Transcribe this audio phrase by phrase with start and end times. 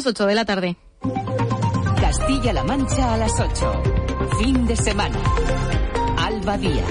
[0.00, 0.76] Las 8 de la tarde.
[2.00, 3.82] Castilla-La Mancha a las 8.
[4.38, 5.18] Fin de semana.
[6.16, 6.90] Alba Díaz.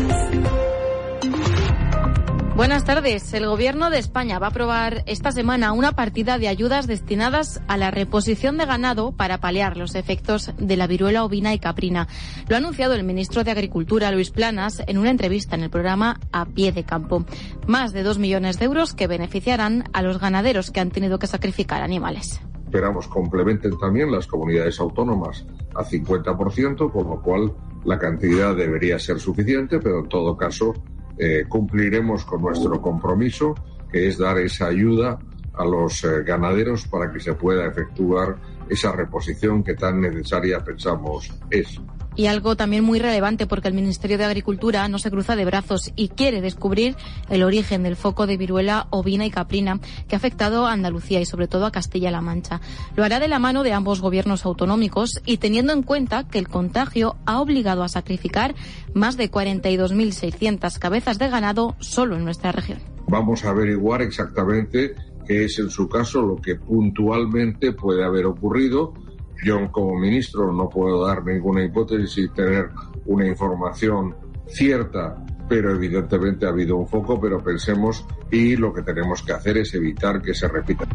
[2.55, 3.33] Buenas tardes.
[3.33, 7.77] El Gobierno de España va a aprobar esta semana una partida de ayudas destinadas a
[7.77, 12.07] la reposición de ganado para paliar los efectos de la viruela ovina y caprina.
[12.47, 16.19] Lo ha anunciado el ministro de Agricultura, Luis Planas, en una entrevista en el programa
[16.31, 17.25] A Pie de Campo.
[17.65, 21.25] Más de dos millones de euros que beneficiarán a los ganaderos que han tenido que
[21.25, 22.39] sacrificar animales.
[22.69, 27.51] Esperamos complementen también las comunidades autónomas a 50%, con lo cual
[27.83, 30.75] la cantidad debería ser suficiente, pero en todo caso
[31.17, 33.55] eh, cumpliremos con nuestro compromiso,
[33.91, 35.17] que es dar esa ayuda
[35.55, 38.35] a los eh, ganaderos para que se pueda efectuar
[38.69, 41.81] esa reposición que tan necesaria pensamos es.
[42.19, 45.93] Y algo también muy relevante porque el Ministerio de Agricultura no se cruza de brazos
[45.95, 46.97] y quiere descubrir
[47.29, 51.25] el origen del foco de viruela ovina y caprina que ha afectado a Andalucía y
[51.25, 52.59] sobre todo a Castilla-La Mancha.
[52.97, 56.49] Lo hará de la mano de ambos gobiernos autonómicos y teniendo en cuenta que el
[56.49, 58.53] contagio ha obligado a sacrificar
[58.93, 62.79] más de 42.600 cabezas de ganado solo en nuestra región.
[63.07, 64.93] Vamos a averiguar exactamente
[65.25, 68.93] qué es en su caso lo que puntualmente puede haber ocurrido
[69.43, 72.69] yo como ministro no puedo dar ninguna hipótesis y tener
[73.05, 74.15] una información
[74.47, 79.57] cierta, pero evidentemente ha habido un foco, pero pensemos y lo que tenemos que hacer
[79.57, 80.87] es evitar que se repita.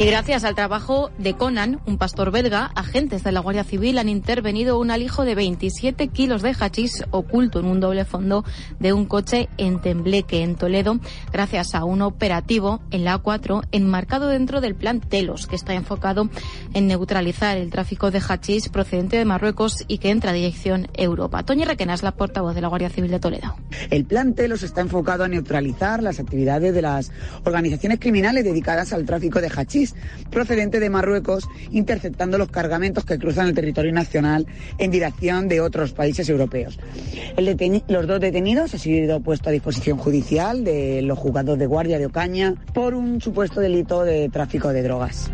[0.00, 4.08] Y gracias al trabajo de Conan, un pastor belga, agentes de la Guardia Civil han
[4.08, 8.42] intervenido un alijo de 27 kilos de hachís oculto en un doble fondo
[8.78, 10.98] de un coche en Tembleque, en Toledo,
[11.30, 16.30] gracias a un operativo en la A4 enmarcado dentro del plan Telos, que está enfocado
[16.72, 21.42] en neutralizar el tráfico de hachís procedente de Marruecos y que entra a dirección Europa.
[21.42, 23.54] Toña Requena es la portavoz de la Guardia Civil de Toledo.
[23.90, 27.12] El plan Telos está enfocado a neutralizar las actividades de las
[27.44, 29.89] organizaciones criminales dedicadas al tráfico de hachís
[30.30, 34.46] procedente de Marruecos, interceptando los cargamentos que cruzan el territorio nacional
[34.78, 36.78] en dirección de otros países europeos.
[37.88, 42.06] los dos detenidos han sido puestos a disposición judicial de los juzgados de guardia de
[42.06, 45.30] Ocaña por un supuesto delito de tráfico de drogas.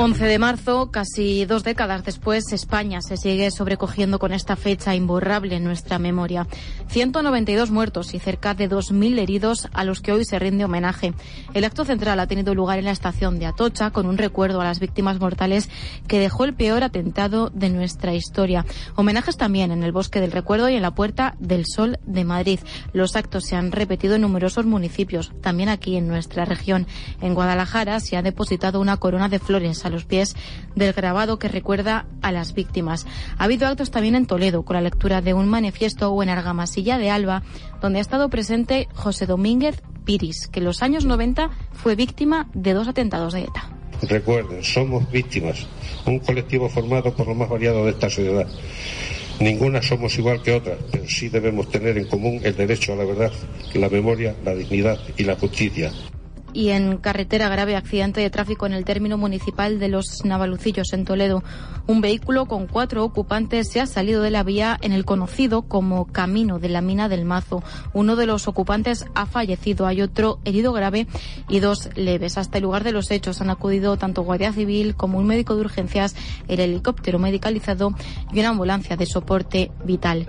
[0.00, 5.56] 11 de marzo, casi dos décadas después, España se sigue sobrecogiendo con esta fecha imborrable
[5.56, 6.46] en nuestra memoria.
[6.86, 11.14] 192 muertos y cerca de 2.000 heridos a los que hoy se rinde homenaje.
[11.52, 14.64] El acto central ha tenido lugar en la estación de Atocha con un recuerdo a
[14.64, 15.68] las víctimas mortales
[16.06, 18.64] que dejó el peor atentado de nuestra historia.
[18.94, 22.60] Homenajes también en el Bosque del Recuerdo y en la Puerta del Sol de Madrid.
[22.92, 26.86] Los actos se han repetido en numerosos municipios, también aquí en nuestra región.
[27.20, 30.36] En Guadalajara se ha depositado una corona de flores a los pies
[30.76, 33.06] del grabado que recuerda a las víctimas.
[33.36, 36.98] Ha habido actos también en Toledo con la lectura de un manifiesto o en Argamasilla
[36.98, 37.42] de Alba,
[37.80, 42.72] donde ha estado presente José Domínguez Piris, que en los años 90 fue víctima de
[42.72, 43.70] dos atentados de ETA.
[44.02, 45.66] Recuerden, somos víctimas,
[46.06, 48.46] un colectivo formado por lo más variado de esta sociedad.
[49.40, 53.04] Ninguna somos igual que otra, pero sí debemos tener en común el derecho a la
[53.04, 53.32] verdad,
[53.74, 55.92] la memoria, la dignidad y la justicia
[56.52, 61.04] y en carretera grave accidente de tráfico en el término municipal de Los Navalucillos, en
[61.04, 61.42] Toledo.
[61.86, 66.06] Un vehículo con cuatro ocupantes se ha salido de la vía en el conocido como
[66.06, 67.62] Camino de la Mina del Mazo.
[67.92, 71.06] Uno de los ocupantes ha fallecido, hay otro herido grave
[71.48, 72.38] y dos leves.
[72.38, 75.62] Hasta el lugar de los hechos han acudido tanto Guardia Civil como un médico de
[75.62, 76.14] urgencias,
[76.48, 77.94] el helicóptero medicalizado
[78.32, 80.28] y una ambulancia de soporte vital.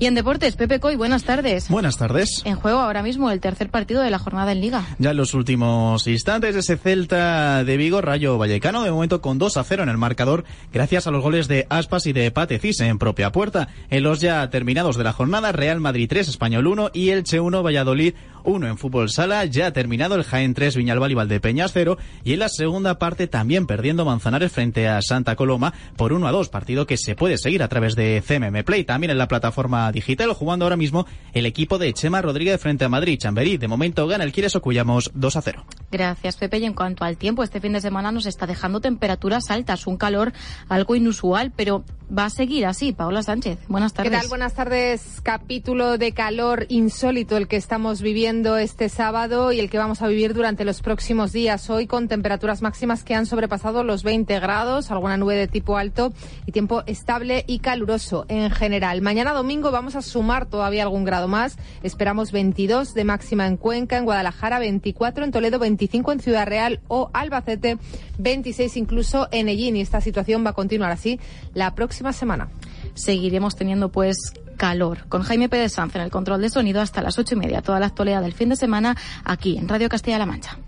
[0.00, 1.68] Y en deportes, Pepe Coy, buenas tardes.
[1.68, 2.42] Buenas tardes.
[2.44, 4.84] En juego ahora mismo el tercer partido de la jornada en Liga.
[5.00, 9.56] Ya en los últimos instantes, ese Celta de Vigo, Rayo Vallecano, de momento con 2
[9.56, 12.98] a 0 en el marcador, gracias a los goles de Aspas y de Patecis en
[12.98, 13.70] propia puerta.
[13.90, 17.64] En los ya terminados de la jornada, Real Madrid 3, Español 1 y Elche 1,
[17.64, 18.14] Valladolid
[18.48, 19.44] 1 en fútbol sala.
[19.44, 21.98] Ya ha terminado el Jaén 3, Viñalbal y Valdepeñas 0.
[22.24, 26.32] Y en la segunda parte también perdiendo Manzanares frente a Santa Coloma por 1 a
[26.32, 28.84] 2, partido que se puede seguir a través de CMM Play.
[28.84, 32.88] También en la plataforma digital, jugando ahora mismo el equipo de Chema Rodríguez frente a
[32.88, 33.18] Madrid.
[33.18, 35.64] Chamberí, de momento gana el Quieres Ocuyamos 2 a 0.
[35.92, 36.58] Gracias, Pepe.
[36.58, 39.98] Y en cuanto al tiempo, este fin de semana nos está dejando temperaturas altas, un
[39.98, 40.32] calor
[40.68, 41.84] algo inusual, pero
[42.16, 42.92] va a seguir así.
[42.92, 44.10] Paola Sánchez, buenas tardes.
[44.10, 44.28] ¿Qué tal?
[44.28, 45.20] Buenas tardes.
[45.22, 50.06] Capítulo de calor insólito el que estamos viviendo este sábado y el que vamos a
[50.06, 51.68] vivir durante los próximos días.
[51.70, 56.12] Hoy con temperaturas máximas que han sobrepasado los 20 grados, alguna nube de tipo alto
[56.46, 59.02] y tiempo estable y caluroso en general.
[59.02, 61.58] Mañana domingo vamos a sumar todavía algún grado más.
[61.82, 66.80] Esperamos 22 de máxima en Cuenca, en Guadalajara 24, en Toledo 25, en Ciudad Real
[66.86, 67.78] o Albacete
[68.18, 69.76] 26 incluso en Ellín.
[69.76, 71.18] Y esta situación va a continuar así
[71.54, 72.50] la próxima semana.
[72.94, 75.06] Seguiremos teniendo pues calor.
[75.08, 77.62] Con Jaime Pérez Sanz en el control de sonido hasta las ocho y media.
[77.62, 78.94] Toda la actualidad del fin de semana
[79.24, 80.58] aquí en Radio Castilla-La Mancha.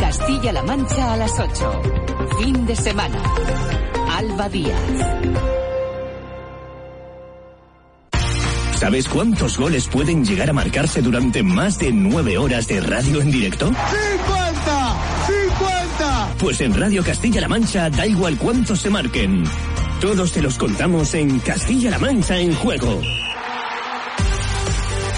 [0.00, 1.82] Castilla-La Mancha a las 8.
[2.40, 3.22] Fin de semana.
[4.10, 4.80] Alba Díaz.
[8.80, 13.30] ¿Sabes cuántos goles pueden llegar a marcarse durante más de nueve horas de radio en
[13.30, 13.70] directo?
[13.70, 13.74] ¡50!
[16.00, 16.34] ¡50!
[16.38, 19.44] Pues en Radio Castilla-La Mancha da igual cuántos se marquen.
[20.00, 23.02] Todos te los contamos en Castilla-La Mancha en juego.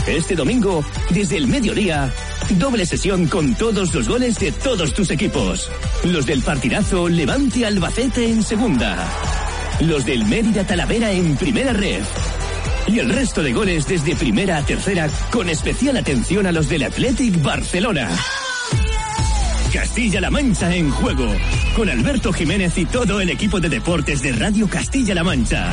[0.09, 2.13] Este domingo, desde el mediodía,
[2.59, 5.71] doble sesión con todos los goles de todos tus equipos.
[6.03, 9.09] Los del partidazo Levante Albacete en segunda.
[9.83, 12.03] Los del Mérida Talavera en primera red.
[12.89, 16.83] Y el resto de goles desde primera a tercera con especial atención a los del
[16.83, 18.11] Athletic Barcelona.
[19.73, 21.27] Castilla-La Mancha en juego.
[21.75, 25.73] Con Alberto Jiménez y todo el equipo de deportes de Radio Castilla-La Mancha.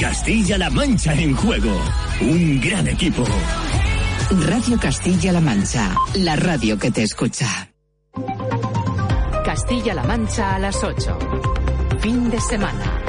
[0.00, 1.80] Castilla-La Mancha en juego.
[2.20, 3.24] Un gran equipo.
[4.46, 5.94] Radio Castilla-La Mancha.
[6.14, 7.72] La radio que te escucha.
[9.44, 11.18] Castilla-La Mancha a las 8.
[12.00, 13.01] Fin de semana.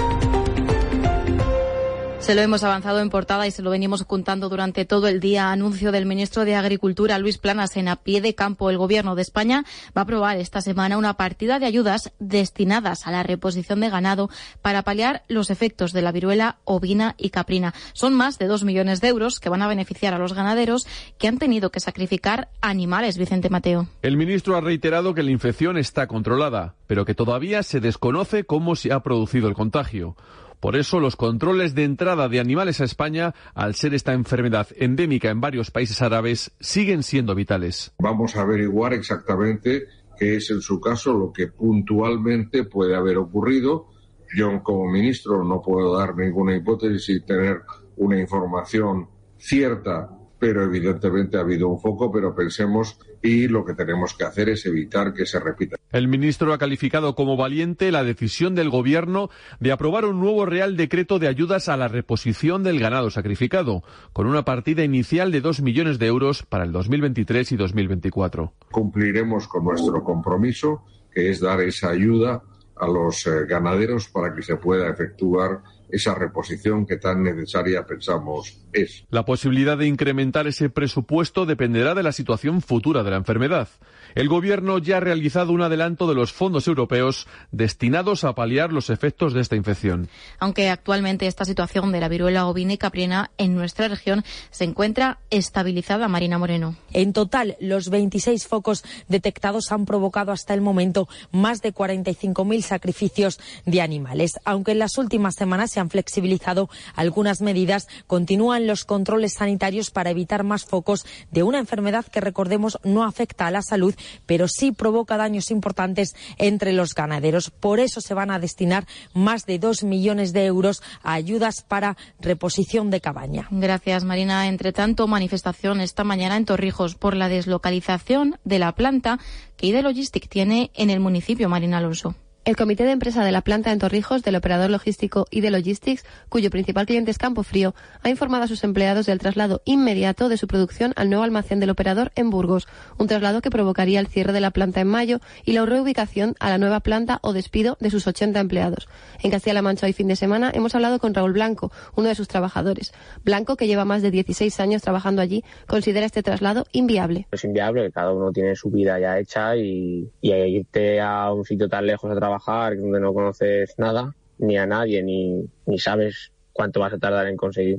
[2.24, 5.52] Se lo hemos avanzado en portada y se lo venimos contando durante todo el día.
[5.52, 8.70] Anuncio del ministro de Agricultura, Luis Planas, en a pie de campo.
[8.70, 13.12] El Gobierno de España va a aprobar esta semana una partida de ayudas destinadas a
[13.12, 14.30] la reposición de ganado
[14.62, 17.74] para paliar los efectos de la viruela ovina y caprina.
[17.92, 20.88] Son más de dos millones de euros que van a beneficiar a los ganaderos
[21.18, 23.18] que han tenido que sacrificar animales.
[23.18, 23.90] Vicente Mateo.
[24.02, 28.78] El ministro ha reiterado que la infección está controlada, pero que todavía se desconoce cómo
[28.78, 30.16] se ha producido el contagio.
[30.64, 35.30] Por eso los controles de entrada de animales a España, al ser esta enfermedad endémica
[35.30, 37.92] en varios países árabes, siguen siendo vitales.
[38.00, 39.88] Vamos a averiguar exactamente
[40.18, 43.90] qué es en su caso lo que puntualmente puede haber ocurrido.
[44.38, 47.64] Yo como ministro no puedo dar ninguna hipótesis y tener
[47.98, 50.12] una información cierta
[50.44, 54.66] pero evidentemente ha habido un foco, pero pensemos y lo que tenemos que hacer es
[54.66, 55.78] evitar que se repita.
[55.90, 59.30] El ministro ha calificado como valiente la decisión del Gobierno
[59.62, 64.28] de aprobar un nuevo Real Decreto de ayudas a la reposición del ganado sacrificado, con
[64.28, 68.52] una partida inicial de dos millones de euros para el 2023 y 2024.
[68.70, 72.44] Cumpliremos con nuestro compromiso, que es dar esa ayuda
[72.76, 78.58] a los eh, ganaderos para que se pueda efectuar esa reposición que tan necesaria pensamos
[78.72, 79.06] es.
[79.10, 83.68] La posibilidad de incrementar ese presupuesto dependerá de la situación futura de la enfermedad.
[84.16, 88.90] El Gobierno ya ha realizado un adelanto de los fondos europeos destinados a paliar los
[88.90, 90.08] efectos de esta infección.
[90.40, 95.20] Aunque actualmente esta situación de la viruela ovina y caprina en nuestra región se encuentra
[95.30, 96.76] estabilizada, Marina Moreno.
[96.92, 103.40] En total, los 26 focos detectados han provocado hasta el momento más de 45.000 sacrificios
[103.66, 104.40] de animales.
[104.46, 110.12] Aunque en las últimas semanas se han flexibilizado algunas medidas, continúan los controles sanitarios para
[110.12, 114.72] evitar más focos de una enfermedad que, recordemos, no afecta a la salud pero sí
[114.72, 117.50] provoca daños importantes entre los ganaderos.
[117.50, 121.98] Por eso se van a destinar más de dos millones de euros a ayudas para
[122.20, 123.48] reposición de cabaña.
[123.52, 124.48] Gracias, Marina.
[124.48, 129.20] Entre tanto, manifestación esta mañana en Torrijos por la deslocalización de la planta
[129.58, 132.16] que ID Logistic tiene en el municipio, Marina Alonso.
[132.46, 136.04] El comité de empresa de la planta en Torrijos, del operador logístico y de Logistics,
[136.28, 140.36] cuyo principal cliente es Campo Frío, ha informado a sus empleados del traslado inmediato de
[140.36, 144.34] su producción al nuevo almacén del operador en Burgos, un traslado que provocaría el cierre
[144.34, 147.90] de la planta en mayo y la reubicación a la nueva planta o despido de
[147.90, 148.90] sus 80 empleados.
[149.22, 152.28] En Castilla-La Mancha hoy fin de semana hemos hablado con Raúl Blanco, uno de sus
[152.28, 152.92] trabajadores.
[153.24, 157.26] Blanco, que lleva más de 16 años trabajando allí, considera este traslado inviable.
[157.32, 161.70] Es inviable, cada uno tiene su vida ya hecha y, y irte a un sitio
[161.70, 166.32] tan lejos a trabajar trabajar donde no conoces nada, ni a nadie, ni, ni sabes
[166.52, 167.78] cuánto vas a tardar en conseguir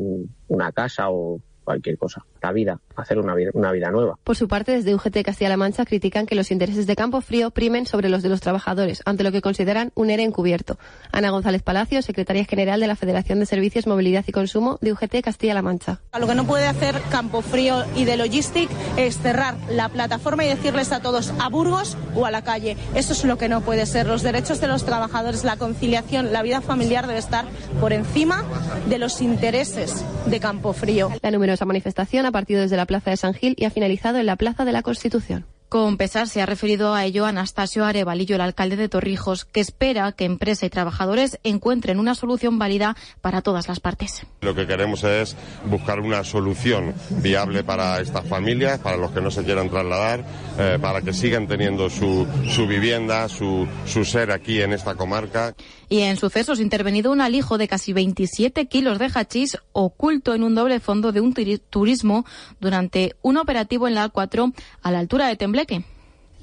[0.49, 4.19] una casa o cualquier cosa la vida, hacer una vida, una vida nueva.
[4.23, 7.87] Por su parte, desde UGT Castilla-La Mancha critican que los intereses de Campo Frío primen
[7.87, 10.79] sobre los de los trabajadores, ante lo que consideran un ERE encubierto.
[11.11, 15.23] Ana González Palacio, secretaria general de la Federación de Servicios, Movilidad y Consumo de UGT
[15.23, 16.03] Castilla-La Mancha.
[16.19, 20.49] Lo que no puede hacer Campo Frío y de Logistic es cerrar la plataforma y
[20.49, 22.77] decirles a todos a Burgos o a la calle.
[22.95, 24.07] Eso es lo que no puede ser.
[24.07, 27.47] Los derechos de los trabajadores, la conciliación, la vida familiar debe estar
[27.81, 28.45] por encima
[28.87, 31.11] de los intereses de Campo Frío.
[31.23, 34.27] La numerosa manifestación ha partido desde la Plaza de San Gil y ha finalizado en
[34.27, 35.47] la Plaza de la Constitución.
[35.75, 40.13] Con pesar se ha referido a ello Anastasio Arevalillo, el alcalde de Torrijos, que espera
[40.13, 44.25] que empresa y trabajadores encuentren una solución válida para todas las partes.
[44.41, 49.33] Lo que queremos es buscar una solución viable para estas familias, para los que no
[49.33, 50.25] se quieran trasladar,
[50.61, 55.57] eh, para que sigan teniendo su, su vivienda, su, su ser aquí en esta comarca.
[55.89, 60.55] Y en sucesos intervenido un alijo de casi 27 kilos de hachís oculto en un
[60.55, 62.25] doble fondo de un turismo
[62.61, 65.35] durante un operativo en la A4 a la altura de
[65.67, 65.94] Tembleque.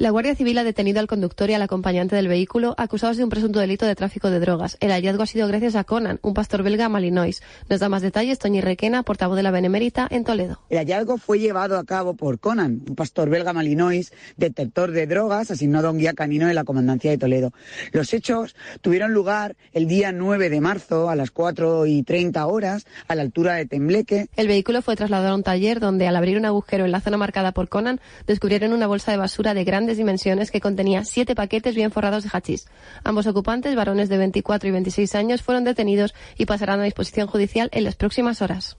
[0.02, 3.30] La Guardia Civil ha detenido al conductor y al acompañante del vehículo acusados de un
[3.30, 4.76] presunto delito de tráfico de drogas.
[4.80, 7.44] El hallazgo ha sido gracias a Conan, un pastor belga malinois.
[7.70, 10.60] Nos da más detalles Toñi Requena, portavoz de la Benemérita en Toledo.
[10.72, 15.52] El hallazgo fue llevado a cabo por Conan, un pastor belga malinois, detector de drogas,
[15.52, 17.54] asignado a un guía canino de la Comandancia de Toledo.
[17.92, 22.88] Los hechos tuvieron lugar el día 9 de marzo a las 4 y 30 horas
[23.08, 24.30] a la altura de Tembleque.
[24.36, 27.18] El vehículo fue trasladado a un taller donde al abrir un agujero en la zona
[27.18, 31.76] marcada por Conan descubrieron una bolsa de basura de grandes dimensiones que contenía siete paquetes
[31.76, 32.68] bien forrados de hachís.
[33.04, 37.70] Ambos ocupantes, varones de 24 y 26 años, fueron detenidos y pasarán a disposición judicial
[37.72, 38.78] en las próximas horas.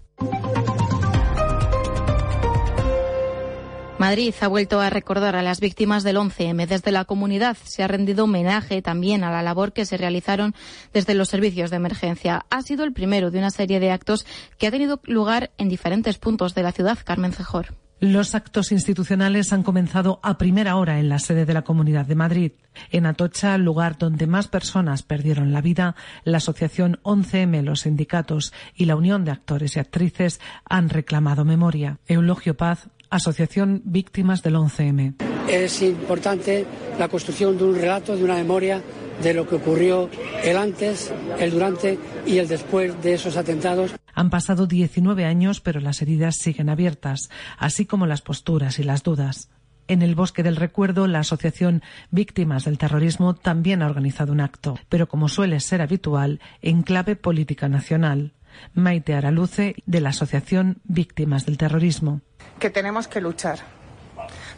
[4.02, 6.66] Madrid ha vuelto a recordar a las víctimas del 11M.
[6.66, 10.56] Desde la comunidad se ha rendido homenaje también a la labor que se realizaron
[10.92, 12.44] desde los servicios de emergencia.
[12.50, 14.26] Ha sido el primero de una serie de actos
[14.58, 16.98] que ha tenido lugar en diferentes puntos de la ciudad.
[17.04, 17.76] Carmen Cejor.
[18.02, 22.16] Los actos institucionales han comenzado a primera hora en la sede de la Comunidad de
[22.16, 22.52] Madrid.
[22.90, 25.94] En Atocha, lugar donde más personas perdieron la vida,
[26.24, 32.00] la Asociación 11M, los sindicatos y la Unión de Actores y Actrices han reclamado memoria.
[32.08, 35.22] Eulogio Paz, Asociación Víctimas del 11M.
[35.48, 36.66] Es importante
[36.98, 38.82] la construcción de un relato, de una memoria
[39.22, 40.10] de lo que ocurrió
[40.42, 43.94] el antes, el durante y el después de esos atentados.
[44.14, 49.02] Han pasado 19 años, pero las heridas siguen abiertas, así como las posturas y las
[49.02, 49.48] dudas.
[49.88, 54.78] En el Bosque del Recuerdo, la Asociación Víctimas del Terrorismo también ha organizado un acto,
[54.88, 58.32] pero como suele ser habitual, en clave política nacional.
[58.74, 62.20] Maite Araluce, de la Asociación Víctimas del Terrorismo.
[62.58, 63.60] Que tenemos que luchar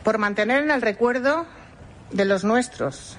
[0.02, 1.46] por mantener en el recuerdo
[2.10, 3.18] de los nuestros,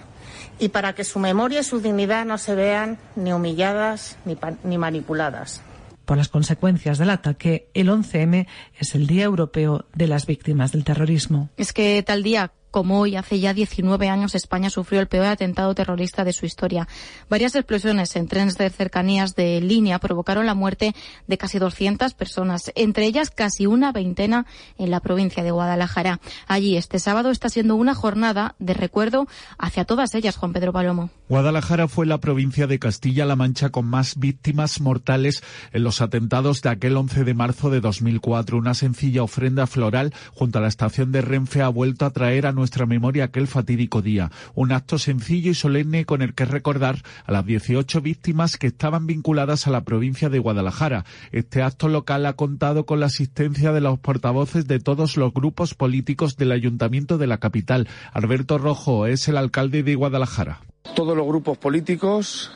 [0.59, 4.77] y para que su memoria y su dignidad no se vean ni humilladas ni, ni
[4.77, 5.61] manipuladas.
[6.05, 8.47] Por las consecuencias del ataque, el 11M
[8.77, 11.49] es el Día Europeo de las Víctimas del Terrorismo.
[11.57, 15.73] Es que tal día como hoy, hace ya 19 años, España sufrió el peor atentado
[15.73, 16.89] terrorista de su historia.
[17.29, 20.93] Varias explosiones en trenes de cercanías de línea provocaron la muerte
[21.25, 24.45] de casi 200 personas, entre ellas casi una veintena
[24.77, 26.19] en la provincia de Guadalajara.
[26.47, 29.25] Allí, este sábado, está siendo una jornada de recuerdo
[29.57, 31.11] hacia todas ellas, Juan Pedro Palomo.
[31.29, 36.71] Guadalajara fue la provincia de Castilla-La Mancha con más víctimas mortales en los atentados de
[36.71, 38.57] aquel 11 de marzo de 2004.
[38.57, 42.51] Una sencilla ofrenda floral junto a la estación de Renfe ha vuelto a traer a
[42.51, 44.31] nuestra memoria aquel fatídico día.
[44.53, 49.07] Un acto sencillo y solemne con el que recordar a las 18 víctimas que estaban
[49.07, 51.05] vinculadas a la provincia de Guadalajara.
[51.31, 55.73] Este acto local ha contado con la asistencia de los portavoces de todos los grupos
[55.73, 57.87] políticos del ayuntamiento de la capital.
[58.13, 60.61] Alberto Rojo es el alcalde de Guadalajara.
[60.95, 62.51] Todos los grupos políticos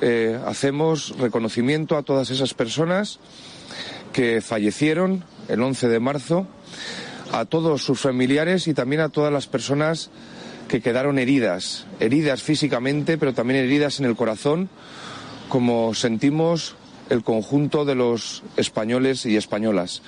[0.00, 3.18] eh, hacemos reconocimiento a todas esas personas
[4.12, 6.46] que fallecieron el 11 de marzo
[7.32, 10.10] a todos sus familiares y también a todas las personas
[10.68, 14.68] que quedaron heridas, heridas físicamente, pero también heridas en el corazón,
[15.48, 16.76] como sentimos
[17.08, 20.02] el conjunto de los españoles y españolas.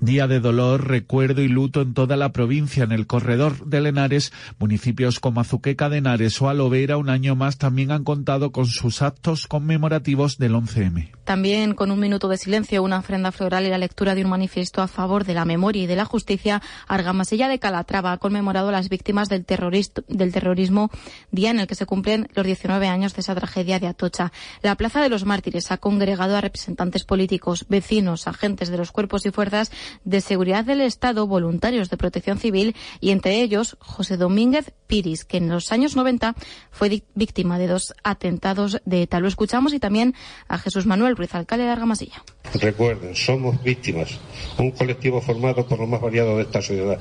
[0.00, 2.84] Día de dolor, recuerdo y luto en toda la provincia.
[2.84, 7.58] En el corredor de Lenares, municipios como Azuqueca de Henares o Alovera, un año más
[7.58, 11.10] también han contado con sus actos conmemorativos del 11M.
[11.24, 14.80] También con un minuto de silencio, una ofrenda floral y la lectura de un manifiesto
[14.80, 18.72] a favor de la memoria y de la justicia, Argamasilla de Calatrava ha conmemorado a
[18.72, 20.90] las víctimas del, del terrorismo,
[21.30, 24.32] día en el que se cumplen los 19 años de esa tragedia de Atocha.
[24.62, 29.26] La Plaza de los Mártires ha congregado a representantes políticos, vecinos, agentes de los cuerpos
[29.26, 29.70] y fuerzas
[30.04, 35.36] de Seguridad del Estado, voluntarios de Protección Civil y entre ellos José Domínguez Piris, que
[35.36, 36.34] en los años 90
[36.70, 39.20] fue víctima de dos atentados de ETA.
[39.20, 40.14] Lo escuchamos y también
[40.48, 42.22] a Jesús Manuel Ruiz, alcalde de Argamasilla.
[42.54, 44.18] Recuerden, somos víctimas,
[44.58, 46.98] un colectivo formado por lo más variado de esta sociedad.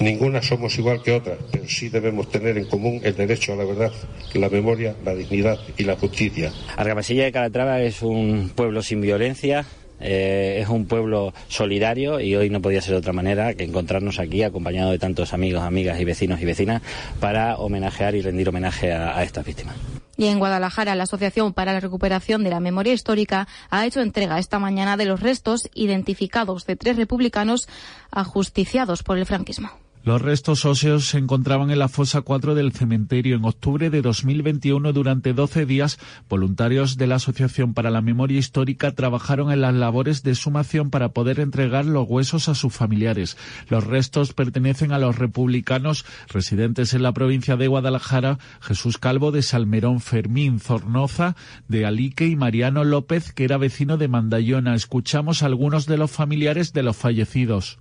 [0.00, 3.64] Ninguna somos igual que otra, pero sí debemos tener en común el derecho a la
[3.64, 3.92] verdad,
[4.34, 6.52] la memoria, la dignidad y la justicia.
[6.76, 9.66] Argamasilla de Calatrava es un pueblo sin violencia,
[10.00, 14.18] eh, es un pueblo solidario y hoy no podía ser de otra manera que encontrarnos
[14.18, 16.82] aquí acompañado de tantos amigos, amigas y vecinos y vecinas
[17.20, 19.76] para homenajear y rendir homenaje a, a estas víctimas.
[20.16, 24.40] Y en Guadalajara, la Asociación para la Recuperación de la Memoria Histórica ha hecho entrega
[24.40, 27.68] esta mañana de los restos identificados de tres republicanos
[28.10, 29.70] ajusticiados por el franquismo.
[30.08, 33.36] Los restos óseos se encontraban en la fosa 4 del cementerio.
[33.36, 35.98] En octubre de 2021, durante 12 días,
[36.30, 41.10] voluntarios de la Asociación para la Memoria Histórica trabajaron en las labores de sumación para
[41.10, 43.36] poder entregar los huesos a sus familiares.
[43.68, 49.42] Los restos pertenecen a los republicanos residentes en la provincia de Guadalajara, Jesús Calvo de
[49.42, 51.36] Salmerón, Fermín Zornoza
[51.68, 54.74] de Alique y Mariano López, que era vecino de Mandayona.
[54.74, 57.78] Escuchamos a algunos de los familiares de los fallecidos.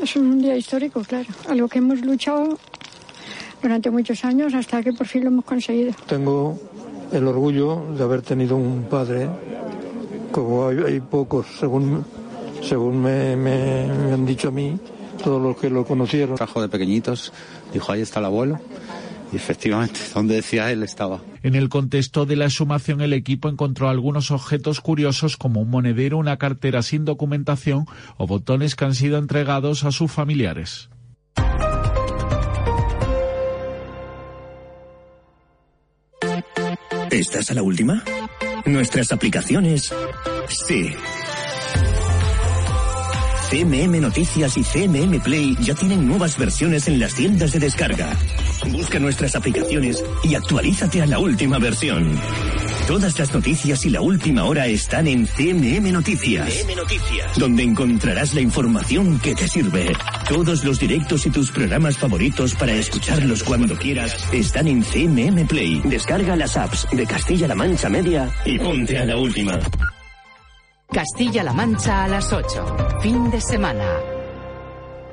[0.00, 1.28] Es un día histórico, claro.
[1.48, 2.58] A lo que hemos luchado
[3.62, 5.92] durante muchos años hasta que por fin lo hemos conseguido.
[6.06, 6.58] Tengo
[7.12, 9.28] el orgullo de haber tenido un padre,
[10.30, 12.04] como hay, pocos, según,
[12.62, 13.82] según me, me,
[14.12, 14.78] han dicho a mí,
[15.22, 16.36] todos los que lo conocieron.
[16.36, 17.32] Trajo de pequeñitos,
[17.72, 18.58] dijo, ahí está el abuelo.
[19.32, 21.22] Y efectivamente, donde decía él estaba.
[21.42, 26.18] En el contexto de la exhumación, el equipo encontró algunos objetos curiosos como un monedero,
[26.18, 27.86] una cartera sin documentación
[28.18, 30.90] o botones que han sido entregados a sus familiares.
[37.10, 38.02] ¿Estás a la última?
[38.64, 39.92] Nuestras aplicaciones.
[40.48, 40.90] Sí.
[43.50, 48.16] CMM Noticias y CMM Play ya tienen nuevas versiones en las tiendas de descarga.
[48.70, 52.18] Busca nuestras aplicaciones y actualízate a la última versión.
[52.86, 58.34] Todas las noticias y la última hora están en CMM Noticias, CMM Noticias, donde encontrarás
[58.34, 59.92] la información que te sirve.
[60.28, 65.80] Todos los directos y tus programas favoritos para escucharlos cuando quieras están en CMM Play.
[65.84, 69.58] Descarga las apps de Castilla-La Mancha Media y ponte a la última.
[70.90, 73.00] Castilla-La Mancha a las 8.
[73.00, 74.11] Fin de semana.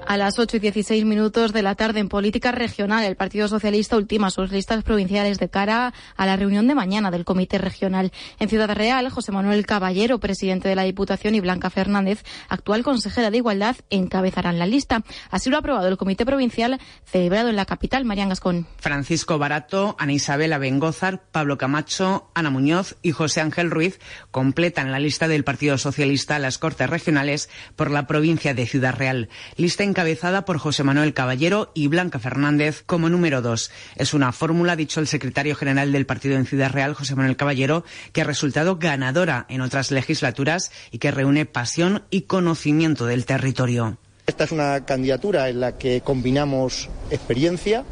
[0.09, 3.95] A las 8 y 16 minutos de la tarde en política regional, el Partido Socialista
[3.95, 8.11] ultima sus listas provinciales de cara a la reunión de mañana del Comité Regional.
[8.39, 13.29] En Ciudad Real, José Manuel Caballero, presidente de la Diputación, y Blanca Fernández, actual consejera
[13.29, 15.03] de Igualdad, encabezarán la lista.
[15.29, 18.65] Así lo ha aprobado el Comité Provincial celebrado en la capital, Marián Gascón.
[18.79, 23.99] Francisco Barato, Ana Isabel Bengózar, Pablo Camacho, Ana Muñoz y José Ángel Ruiz
[24.31, 28.95] completan la lista del Partido Socialista a las Cortes Regionales por la provincia de Ciudad
[28.95, 29.29] Real.
[29.55, 33.69] Lista en encabezada por José Manuel Caballero y Blanca Fernández como número dos.
[33.97, 37.83] Es una fórmula, dicho el secretario general del partido en Ciudad Real, José Manuel Caballero,
[38.13, 43.97] que ha resultado ganadora en otras legislaturas y que reúne pasión y conocimiento del territorio.
[44.25, 47.83] Esta es una candidatura en la que combinamos experiencia,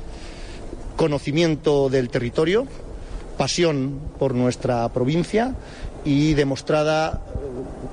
[0.95, 2.67] conocimiento del territorio,
[3.37, 5.55] pasión por nuestra provincia
[6.05, 7.21] y demostrada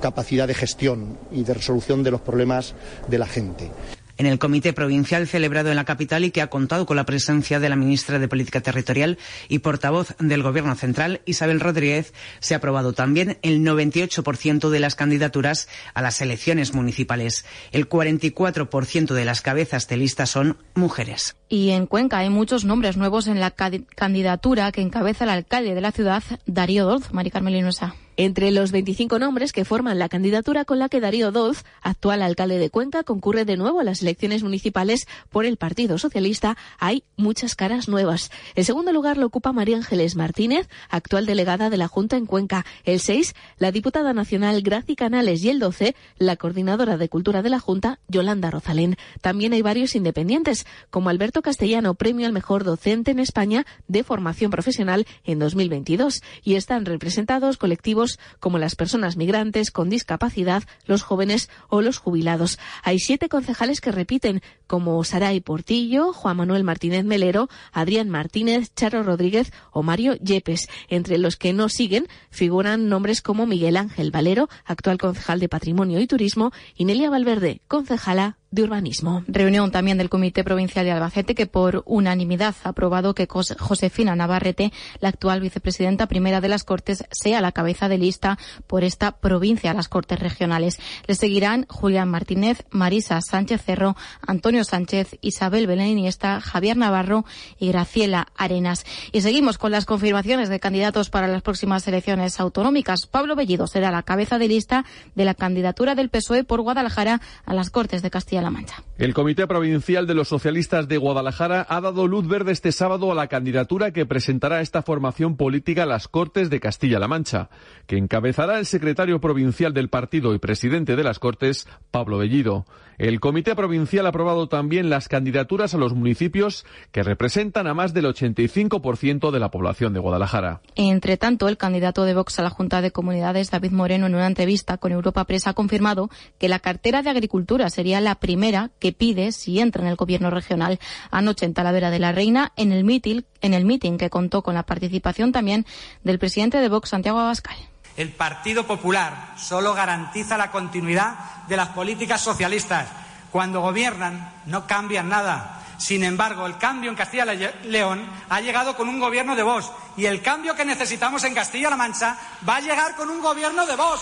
[0.01, 2.75] capacidad de gestión y de resolución de los problemas
[3.09, 3.71] de la gente
[4.17, 7.59] en el comité provincial celebrado en la capital y que ha contado con la presencia
[7.59, 9.17] de la ministra de Política Territorial
[9.49, 14.95] y portavoz del Gobierno Central, Isabel Rodríguez, se ha aprobado también el 98% de las
[14.95, 17.45] candidaturas a las elecciones municipales.
[17.71, 21.35] El 44% de las cabezas de lista son mujeres.
[21.49, 25.81] Y en Cuenca hay muchos nombres nuevos en la candidatura que encabeza el alcalde de
[25.81, 27.11] la ciudad, Darío Dolz.
[27.11, 27.95] Mari Carmelinosa.
[28.17, 32.57] Entre los 25 nombres que forman la candidatura con la que Darío Dolz, actual alcalde
[32.57, 37.55] de Cuenca, concurre de nuevo a las elecciones municipales por el Partido Socialista, hay muchas
[37.55, 38.31] caras nuevas.
[38.55, 42.65] El segundo lugar lo ocupa María Ángeles Martínez, actual delegada de la Junta en Cuenca.
[42.85, 47.49] El 6, la diputada nacional Graci Canales y el 12, la coordinadora de Cultura de
[47.49, 48.95] la Junta, Yolanda Rozalén.
[49.19, 54.51] También hay varios independientes, como Alberto Castellano, premio al mejor docente en España de formación
[54.51, 56.21] profesional en 2022.
[56.43, 58.04] Y están representados colectivos
[58.39, 62.59] como las personas migrantes con discapacidad, los jóvenes o los jubilados.
[62.83, 69.03] Hay siete concejales que repiten, como Saray Portillo, Juan Manuel Martínez Melero, Adrián Martínez, Charo
[69.03, 70.67] Rodríguez o Mario Yepes.
[70.89, 75.99] Entre los que no siguen figuran nombres como Miguel Ángel Valero, actual concejal de Patrimonio
[75.99, 79.23] y Turismo, y Nelia Valverde, concejala de urbanismo.
[79.27, 84.71] Reunión también del Comité Provincial de Albacete que por unanimidad ha aprobado que Josefina Navarrete,
[84.99, 89.71] la actual vicepresidenta primera de las Cortes, sea la cabeza de lista por esta provincia
[89.71, 90.79] a las Cortes regionales.
[91.07, 97.25] Le seguirán Julián Martínez, Marisa Sánchez Cerro, Antonio Sánchez, Isabel Belén Iniesta, Javier Navarro
[97.59, 98.85] y Graciela Arenas.
[99.11, 103.07] Y seguimos con las confirmaciones de candidatos para las próximas elecciones autonómicas.
[103.07, 107.53] Pablo Bellido será la cabeza de lista de la candidatura del PSOE por Guadalajara a
[107.53, 108.83] las Cortes de Castilla Mancha.
[108.97, 113.15] El Comité Provincial de los Socialistas de Guadalajara ha dado luz verde este sábado a
[113.15, 117.49] la candidatura que presentará esta formación política a las Cortes de Castilla-La Mancha,
[117.87, 122.65] que encabezará el secretario provincial del partido y presidente de las Cortes, Pablo Bellido.
[122.97, 127.93] El Comité Provincial ha aprobado también las candidaturas a los municipios que representan a más
[127.93, 130.61] del 85% de la población de Guadalajara.
[130.75, 134.27] Entre tanto, el candidato de Vox a la Junta de Comunidades, David Moreno, en una
[134.27, 138.91] entrevista con Europa Press, ha confirmado que la cartera de Agricultura sería la primera que
[138.91, 140.79] pide si entra en el gobierno regional.
[141.11, 144.55] Anoche en Talavera de la Reina, en el meeting, en el meeting que contó con
[144.55, 145.67] la participación también
[146.03, 147.55] del presidente de Vox, Santiago Abascal.
[147.95, 152.87] El Partido Popular solo garantiza la continuidad de las políticas socialistas.
[153.31, 155.61] Cuando gobiernan no cambian nada.
[155.77, 159.69] Sin embargo, el cambio en Castilla y León ha llegado con un gobierno de Vox
[159.97, 163.75] y el cambio que necesitamos en Castilla-La Mancha va a llegar con un gobierno de
[163.75, 164.01] Vox.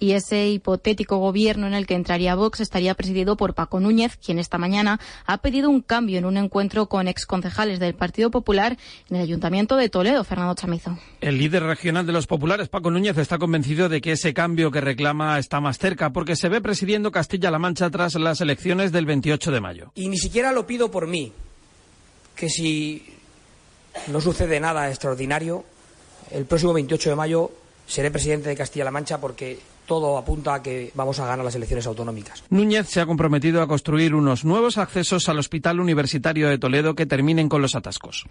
[0.00, 4.38] Y ese hipotético gobierno en el que entraría Vox estaría presidido por Paco Núñez, quien
[4.38, 8.78] esta mañana ha pedido un cambio en un encuentro con exconcejales del Partido Popular
[9.10, 10.98] en el Ayuntamiento de Toledo, Fernando Chamizo.
[11.20, 14.80] El líder regional de los populares, Paco Núñez, está convencido de que ese cambio que
[14.80, 19.52] reclama está más cerca porque se ve presidiendo Castilla-La Mancha tras las elecciones del 28
[19.52, 19.92] de mayo.
[19.94, 21.30] Y ni siquiera lo pido por mí,
[22.34, 23.04] que si
[24.06, 25.62] no sucede nada extraordinario,
[26.30, 27.50] el próximo 28 de mayo
[27.86, 29.58] seré presidente de Castilla-La Mancha porque
[29.90, 32.44] todo apunta a que vamos a ganar las elecciones autonómicas.
[32.48, 37.06] Núñez se ha comprometido a construir unos nuevos accesos al Hospital Universitario de Toledo que
[37.06, 38.24] terminen con los atascos.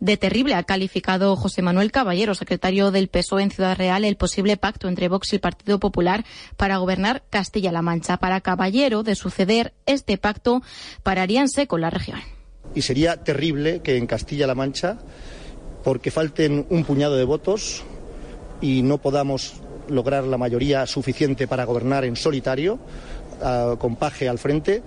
[0.00, 4.56] De terrible ha calificado José Manuel Caballero, secretario del PSOE en Ciudad Real, el posible
[4.56, 6.24] pacto entre Vox y el Partido Popular
[6.56, 8.16] para gobernar Castilla-La Mancha.
[8.16, 10.62] Para Caballero, de suceder este pacto,
[11.04, 12.18] pararía en seco la región.
[12.74, 14.98] Y sería terrible que en Castilla-La Mancha,
[15.84, 17.84] porque falten un puñado de votos
[18.60, 22.78] y no podamos lograr la mayoría suficiente para gobernar en solitario,
[23.40, 24.82] uh, con Paje al frente, eh,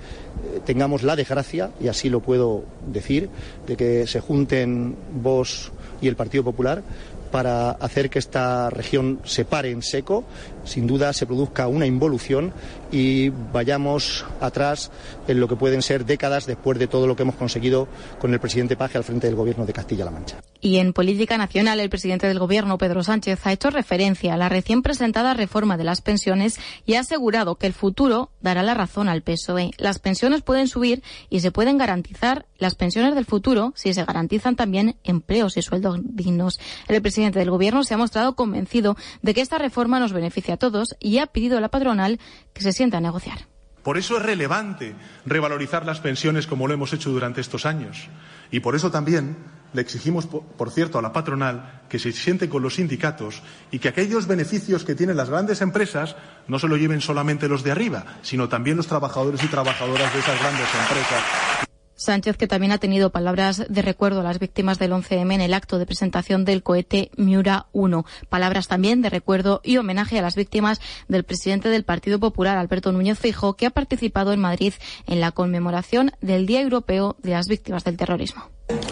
[0.66, 3.30] tengamos la desgracia, y así lo puedo decir,
[3.66, 6.84] de que se junten Vox y el Partido Popular
[7.32, 10.24] para hacer que esta región se pare en seco,
[10.68, 12.54] sin duda se produzca una involución
[12.92, 14.92] y vayamos atrás
[15.28, 17.88] en lo que pueden ser décadas después de todo lo que hemos conseguido
[18.20, 20.38] con el presidente Paje al frente del gobierno de Castilla-La Mancha.
[20.60, 24.50] Y en política nacional, el presidente del gobierno, Pedro Sánchez, ha hecho referencia a la
[24.50, 29.08] recién presentada reforma de las pensiones y ha asegurado que el futuro dará la razón
[29.10, 29.72] al PSOE.
[29.78, 34.56] Las pensiones pueden subir y se pueden garantizar las pensiones del futuro si se garantizan
[34.56, 36.60] también empleos y sueldos dignos.
[36.88, 40.96] El presidente del gobierno se ha mostrado convencido de que esta reforma nos beneficia todos
[41.00, 42.20] y ha pedido a la patronal
[42.54, 43.48] que se sienta a negociar.
[43.84, 48.10] Por eso es relevante revalorizar las pensiones como lo hemos hecho durante estos años.
[48.52, 49.38] Y por eso también
[49.72, 53.42] le exigimos, por cierto, a la patronal que se siente con los sindicatos
[53.72, 56.18] y que aquellos beneficios que tienen las grandes empresas
[56.50, 60.20] no se lo lleven solamente los de arriba, sino también los trabajadores y trabajadoras de
[60.20, 61.68] esas grandes empresas.
[61.98, 65.54] Sánchez, que también ha tenido palabras de recuerdo a las víctimas del 11M en el
[65.54, 68.06] acto de presentación del cohete Miura 1.
[68.30, 72.92] Palabras también de recuerdo y homenaje a las víctimas del presidente del Partido Popular, Alberto
[72.92, 74.74] Núñez Fijo, que ha participado en Madrid
[75.08, 78.44] en la conmemoración del Día Europeo de las Víctimas del Terrorismo.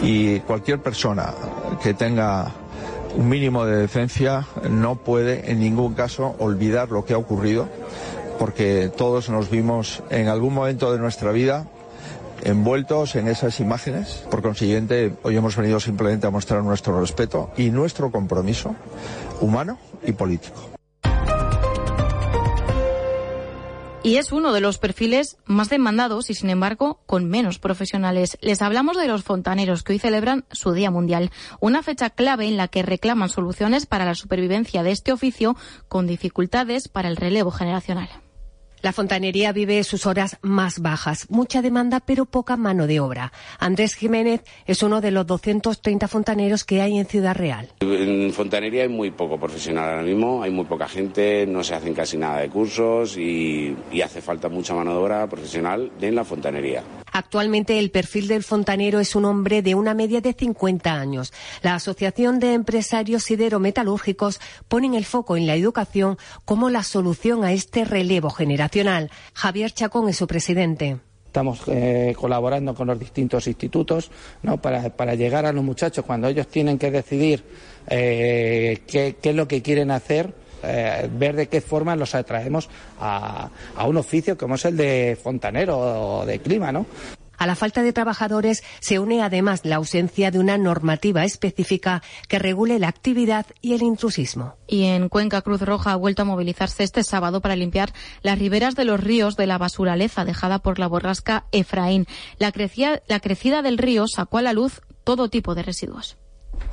[0.02, 1.32] Y cualquier persona
[1.82, 2.52] que tenga
[3.14, 7.68] un mínimo de decencia no puede en ningún caso olvidar lo que ha ocurrido,
[8.38, 11.66] porque todos nos vimos en algún momento de nuestra vida
[12.46, 14.24] envueltos en esas imágenes.
[14.30, 18.74] Por consiguiente, hoy hemos venido simplemente a mostrar nuestro respeto y nuestro compromiso
[19.40, 20.76] humano y político.
[24.06, 28.38] y es uno de los perfiles más demandados y, sin embargo, con menos profesionales.
[28.40, 32.56] Les hablamos de los fontaneros que hoy celebran su Día Mundial, una fecha clave en
[32.56, 35.56] la que reclaman soluciones para la supervivencia de este oficio
[35.88, 38.08] con dificultades para el relevo generacional.
[38.86, 43.32] La fontanería vive sus horas más bajas, mucha demanda pero poca mano de obra.
[43.58, 47.68] Andrés Jiménez es uno de los 230 fontaneros que hay en Ciudad Real.
[47.80, 51.94] En fontanería hay muy poco profesional ahora mismo, hay muy poca gente, no se hacen
[51.94, 56.22] casi nada de cursos y, y hace falta mucha mano de obra profesional en la
[56.22, 56.84] fontanería.
[57.10, 61.32] Actualmente el perfil del fontanero es un hombre de una media de 50 años.
[61.62, 67.52] La Asociación de Empresarios Siderometalúrgicos ponen el foco en la educación como la solución a
[67.52, 68.75] este relevo generacional.
[69.32, 70.98] Javier Chacón es su presidente.
[71.26, 74.10] Estamos eh, colaborando con los distintos institutos
[74.60, 77.42] para, llegar a los muchachos cuando ellos tienen que decidir
[77.88, 82.68] eh, qué, qué es lo que quieren hacer eh, ver de qué forma los atraemos
[83.00, 86.86] a, a, un oficio como es el de fontanero o de clima, ¿no?
[87.38, 92.38] A la falta de trabajadores se une además la ausencia de una normativa específica que
[92.38, 94.56] regule la actividad y el intrusismo.
[94.66, 98.74] Y en Cuenca Cruz Roja ha vuelto a movilizarse este sábado para limpiar las riberas
[98.74, 102.06] de los ríos de la basuraleza dejada por la borrasca Efraín.
[102.38, 106.16] La crecida, la crecida del río sacó a la luz todo tipo de residuos.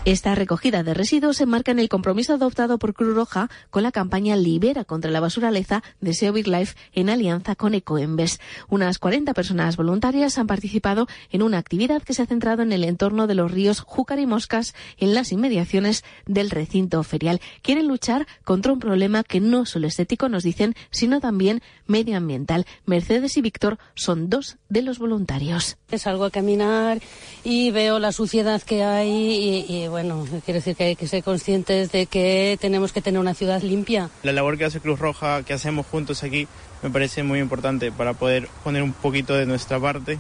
[0.06, 3.94] Esta recogida de residuos se enmarca en el compromiso adoptado por Cruz Roja con la
[3.94, 8.42] campaña Libera contra la basuraleza de SEO Big Life en alianza con Ecoembes.
[8.68, 12.84] Unas 40 personas voluntarias han participado en una actividad que se ha centrado en el
[12.84, 17.40] entorno de los ríos Júcar y Moscas en las inmediaciones del recinto ferial.
[17.62, 22.66] Quieren luchar contra un problema que no solo estético, nos dicen, sino también medioambiental.
[22.86, 25.78] Mercedes y Víctor son dos de los voluntarios.
[25.96, 27.00] Salgo a caminar
[27.46, 31.92] y veo la suciedad que hay y, bueno, quiero decir que hay que ser conscientes
[31.92, 34.10] de que tenemos que tener una ciudad limpia.
[34.24, 36.48] La labor que hace Cruz Roja, que hacemos juntos aquí,
[36.82, 40.18] me parece muy importante para poder poner un poquito de nuestra parte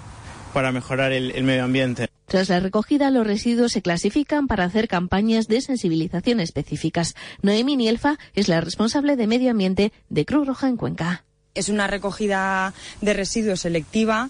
[0.53, 2.07] para mejorar el, el medio ambiente.
[2.27, 7.15] Tras la recogida, los residuos se clasifican para hacer campañas de sensibilización específicas.
[7.41, 11.23] Noemi Nielfa es la responsable de medio ambiente de Cruz Roja en Cuenca.
[11.55, 14.29] Es una recogida de residuos selectiva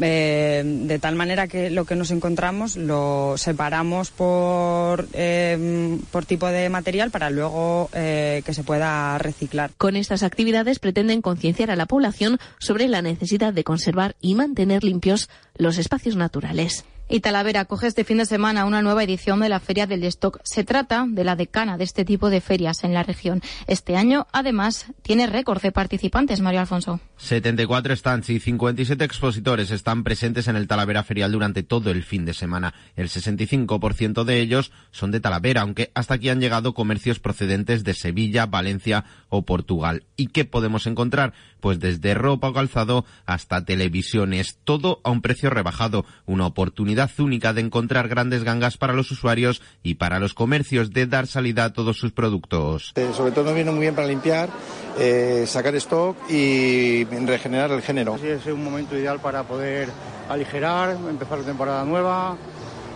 [0.00, 6.46] eh, de tal manera que lo que nos encontramos lo separamos por, eh, por tipo
[6.46, 9.70] de material para luego eh, que se pueda reciclar.
[9.78, 14.84] Con estas actividades pretenden concienciar a la población sobre la necesidad de conservar y mantener
[14.84, 16.84] limpios los espacios naturales.
[17.12, 20.40] Y Talavera coge este fin de semana una nueva edición de la Feria del Stock.
[20.44, 23.42] Se trata de la decana de este tipo de ferias en la región.
[23.66, 27.00] Este año, además, tiene récord de participantes, Mario Alfonso.
[27.18, 32.24] 74 stands y 57 expositores están presentes en el Talavera Ferial durante todo el fin
[32.24, 32.72] de semana.
[32.96, 37.92] El 65% de ellos son de Talavera, aunque hasta aquí han llegado comercios procedentes de
[37.92, 40.04] Sevilla, Valencia o Portugal.
[40.16, 41.34] ¿Y qué podemos encontrar?
[41.62, 47.52] Pues desde ropa o calzado hasta televisiones, todo a un precio rebajado, una oportunidad única
[47.52, 51.72] de encontrar grandes gangas para los usuarios y para los comercios de dar salida a
[51.72, 52.92] todos sus productos.
[52.96, 54.50] Eh, sobre todo viene muy bien para limpiar,
[54.98, 58.18] eh, sacar stock y regenerar el género.
[58.18, 59.88] Sí, es un momento ideal para poder
[60.28, 62.36] aligerar, empezar la temporada nueva.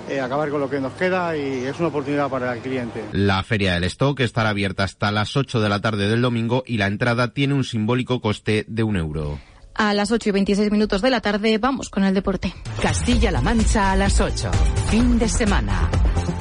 [0.09, 3.05] Eh, acabar con lo que nos queda y es una oportunidad para el cliente.
[3.13, 6.77] La feria del stock estará abierta hasta las 8 de la tarde del domingo y
[6.77, 9.39] la entrada tiene un simbólico coste de un euro.
[9.75, 12.55] A las 8 y 26 minutos de la tarde vamos con el deporte.
[12.81, 14.51] Castilla-La Mancha a las 8.
[14.91, 15.91] Fin de semana.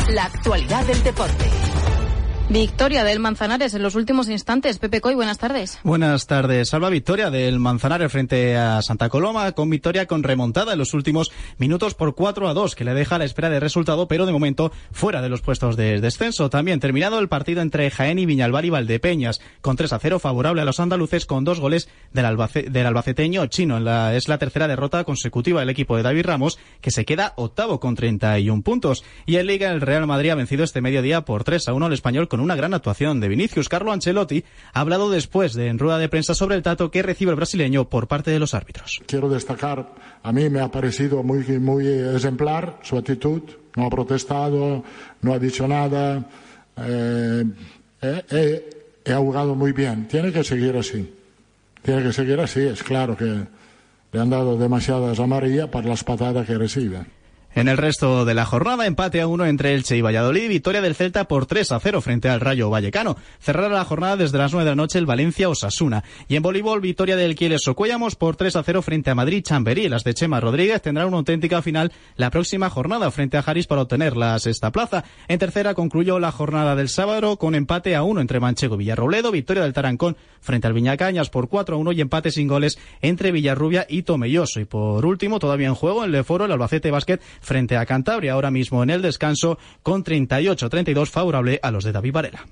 [0.09, 1.45] La actualidad del deporte.
[2.47, 4.77] Victoria del Manzanares en los últimos instantes.
[4.77, 5.79] Pepe Coy, buenas tardes.
[5.83, 6.69] Buenas tardes.
[6.69, 11.31] Salva victoria del Manzanares frente a Santa Coloma, con victoria con remontada en los últimos
[11.57, 14.71] minutos por 4 a 2, que le deja la espera de resultado, pero de momento
[14.91, 16.51] fuera de los puestos de descenso.
[16.51, 20.61] También terminado el partido entre Jaén y Viñalbar y Valdepeñas, con 3 a 0 favorable
[20.61, 22.27] a los andaluces, con dos goles del,
[22.69, 23.79] del albaceteño chino.
[24.11, 27.95] es la tercera derrota consecutiva del equipo de David Ramos, que se queda octavo con
[27.95, 29.03] 31 puntos.
[29.25, 31.93] Y en Liga, el Real Madrid ha vencido este mediodía por 3 a 1 al
[31.93, 33.69] español con una gran actuación de Vinicius.
[33.69, 34.43] Carlo Ancelotti
[34.73, 37.87] ha hablado después de en rueda de prensa sobre el tato que recibe el brasileño
[37.87, 38.99] por parte de los árbitros.
[39.07, 43.41] Quiero destacar, a mí me ha parecido muy, muy ejemplar su actitud.
[43.77, 44.83] No ha protestado,
[45.21, 46.25] no ha dicho nada.
[46.75, 47.45] Eh,
[48.01, 50.05] eh, eh, ha jugado muy bien.
[50.09, 51.09] Tiene que seguir así.
[51.83, 52.59] Tiene que seguir así.
[52.59, 53.43] Es claro que
[54.11, 57.14] le han dado demasiadas amarillas para las patadas que recibe.
[57.55, 60.93] En el resto de la jornada, empate a uno entre Elche y Valladolid, victoria del
[60.93, 63.15] Celta por 3 a 0 frente al Rayo Vallecano.
[63.39, 66.03] Cerrará la jornada desde las 9 de la noche el Valencia Osasuna.
[66.27, 69.87] Y en voleibol, victoria del Quieles Ocuellamos por 3 a 0 frente a Madrid Chamberí.
[69.87, 73.83] Las de Chema Rodríguez tendrán una auténtica final la próxima jornada frente a Jaris para
[73.83, 75.05] obtener la sexta plaza.
[75.29, 79.31] En tercera concluyó la jornada del sábado con empate a uno entre Manchego y Villarrobledo,
[79.31, 83.31] victoria del Tarancón frente al Viñacañas por 4 a 1 y empate sin goles entre
[83.31, 84.59] Villarrubia y Tomelloso.
[84.59, 88.33] Y por último, todavía en juego, en el Foro, el Albacete Básquet frente a Cantabria,
[88.33, 92.45] ahora mismo en el descanso, con 38-32 favorable a los de David Varela.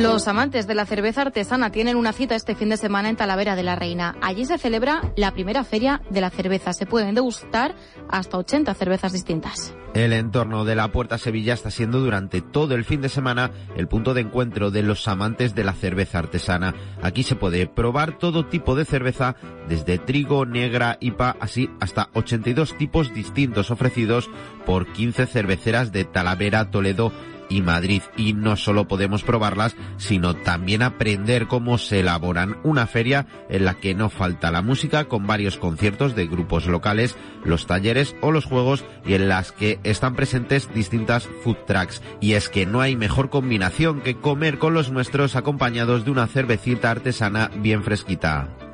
[0.00, 3.54] Los amantes de la cerveza artesana tienen una cita este fin de semana en Talavera
[3.54, 4.16] de la Reina.
[4.22, 6.72] Allí se celebra la primera feria de la cerveza.
[6.72, 7.74] Se pueden degustar
[8.08, 9.74] hasta 80 cervezas distintas.
[9.94, 13.88] El entorno de la Puerta Sevilla está siendo durante todo el fin de semana el
[13.88, 16.74] punto de encuentro de los amantes de la cerveza artesana.
[17.02, 19.34] Aquí se puede probar todo tipo de cerveza,
[19.68, 24.30] desde trigo, negra, IPA, así hasta 82 tipos distintos ofrecidos
[24.64, 27.12] por 15 cerveceras de Talavera, Toledo
[27.50, 28.02] y Madrid.
[28.16, 32.56] Y no solo podemos probarlas, sino también aprender cómo se elaboran.
[32.62, 37.16] Una feria en la que no falta la música con varios conciertos de grupos locales,
[37.44, 42.00] los talleres o los juegos y en las que están presentes distintas food trucks.
[42.20, 46.26] Y es que no hay mejor combinación que comer con los nuestros acompañados de una
[46.26, 48.69] cervecita artesana bien fresquita.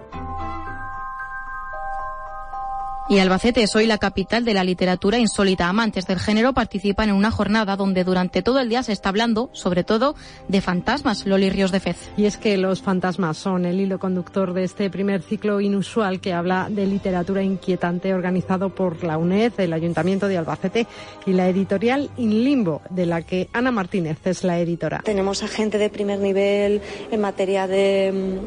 [3.09, 5.69] Y Albacete es hoy la capital de la literatura insólita.
[5.69, 9.49] Amantes del género participan en una jornada donde durante todo el día se está hablando,
[9.53, 10.16] sobre todo,
[10.49, 12.11] de fantasmas, Loli Ríos de Fez.
[12.16, 16.33] Y es que los fantasmas son el hilo conductor de este primer ciclo inusual que
[16.33, 20.88] habla de literatura inquietante organizado por la UNED, el Ayuntamiento de Albacete
[21.27, 25.03] y la editorial In Limbo, de la que Ana Martínez es la editora.
[25.05, 28.40] Tenemos a gente de primer nivel en materia de,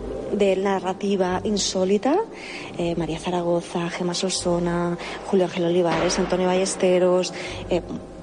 [0.58, 2.18] narrativa insólita,
[2.78, 4.49] eh, María Zaragoza, Gemma Soso,
[5.26, 7.34] Julio Ángel Olivares, Antonio Ballesteros,
[7.70, 7.82] eh,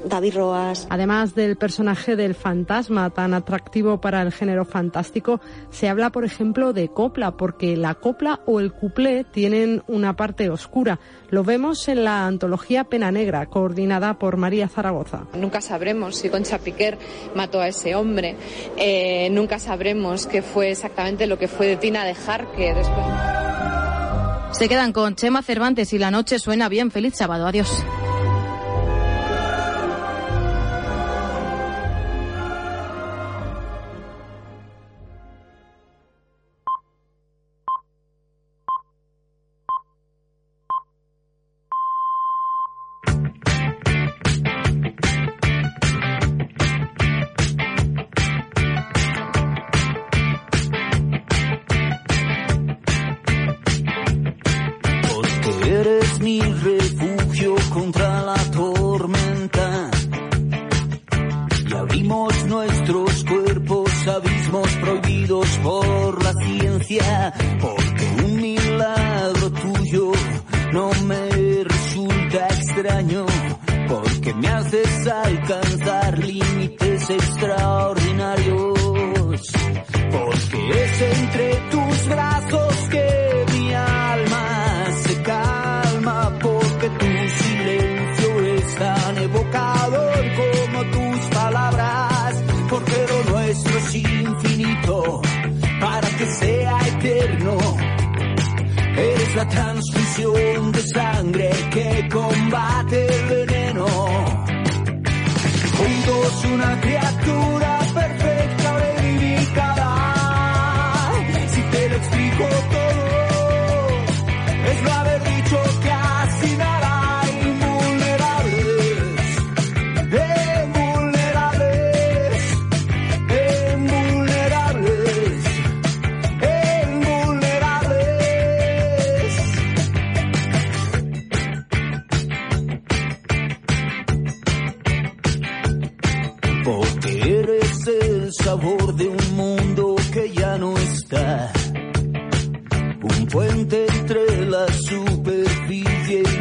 [0.09, 0.87] David Roas.
[0.91, 6.73] Además del personaje del fantasma tan atractivo para el género fantástico, se habla, por ejemplo,
[6.73, 10.99] de copla, porque la copla o el cuplé tienen una parte oscura.
[11.31, 15.25] Lo vemos en la antología Pena Negra, coordinada por María Zaragoza.
[15.35, 16.99] Nunca sabremos si Concha Piquer
[17.35, 18.37] mató a ese hombre.
[18.77, 22.15] Eh, nunca sabremos qué fue exactamente lo que fue de Tina de
[22.57, 23.07] que después.
[24.59, 26.91] Se quedan con Chema Cervantes y la noche suena bien.
[26.91, 27.47] Feliz sábado.
[27.47, 27.69] Adiós.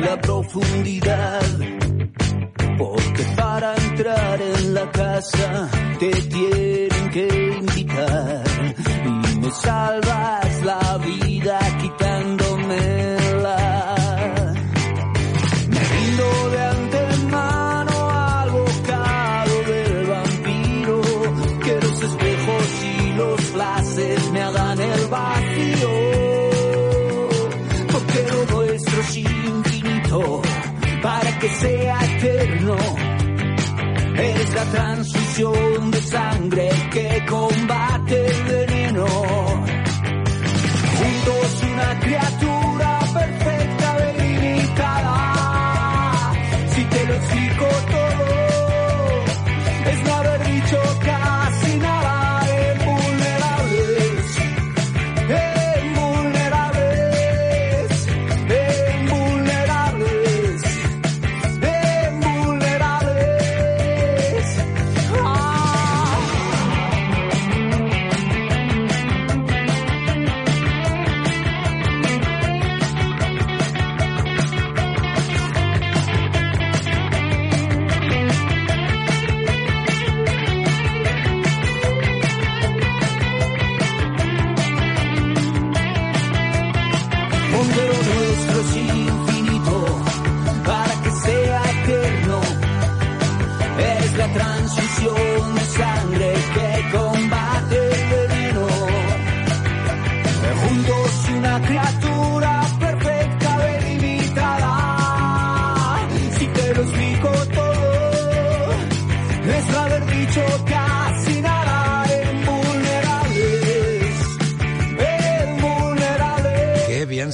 [0.05, 1.41] La profundidad.
[2.77, 8.43] Porque para entrar en la casa te tienen que invitar.
[9.05, 12.44] Y me salvas la vida quitándomela.
[31.45, 32.75] Que sea eterno.
[34.17, 39.05] Es la transfusión de sangre que combate el veneno.
[40.97, 42.64] Juntos una criatura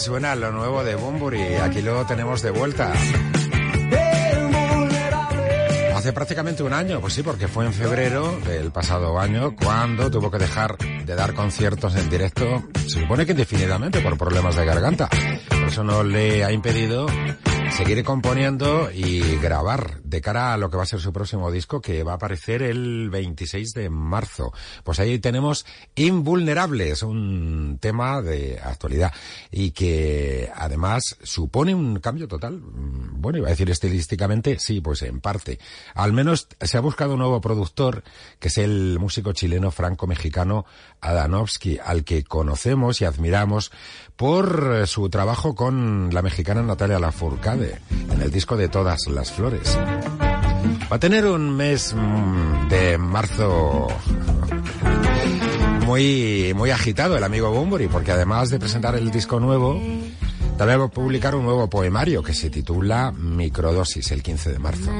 [0.02, 1.56] suena lo nuevo de Bumburi.
[1.56, 2.92] Aquí lo tenemos de vuelta.
[5.96, 10.32] Hace prácticamente un año, pues sí, porque fue en febrero del pasado año cuando tuvo
[10.32, 15.08] que dejar de dar conciertos en directo, se supone que indefinidamente por problemas de garganta.
[15.72, 17.08] Eso no le ha impedido
[17.72, 21.80] seguir componiendo y grabar de cara a lo que va a ser su próximo disco
[21.80, 24.52] que va a aparecer el 26 de marzo.
[24.84, 25.66] Pues ahí tenemos
[25.96, 29.14] Invulnerables, un tema de actualidad
[29.50, 32.58] y que además supone un cambio total.
[32.58, 35.60] Mm, Bueno, iba a decir estilísticamente, sí, pues en parte.
[35.94, 38.04] Al menos se ha buscado un nuevo productor,
[38.40, 40.66] que es el músico chileno franco-mexicano
[41.00, 43.72] Adanovsky, al que conocemos y admiramos
[44.22, 49.32] por eh, su trabajo con la mexicana Natalia Lafourcade en el disco de Todas las
[49.32, 49.76] Flores.
[50.92, 53.88] Va a tener un mes mm, de marzo
[55.88, 59.82] muy, muy agitado el amigo Bumburi, porque además de presentar el disco nuevo,
[60.62, 64.92] También va a publicar un nuevo poemario que se titula Microdosis el 15 de marzo.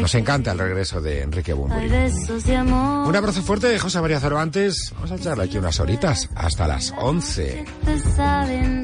[0.00, 1.86] Nos encanta el regreso de Enrique Bumburi.
[1.86, 4.92] Un abrazo fuerte de José María Cervantes.
[4.96, 7.64] Vamos a echarle aquí unas horitas hasta las 11.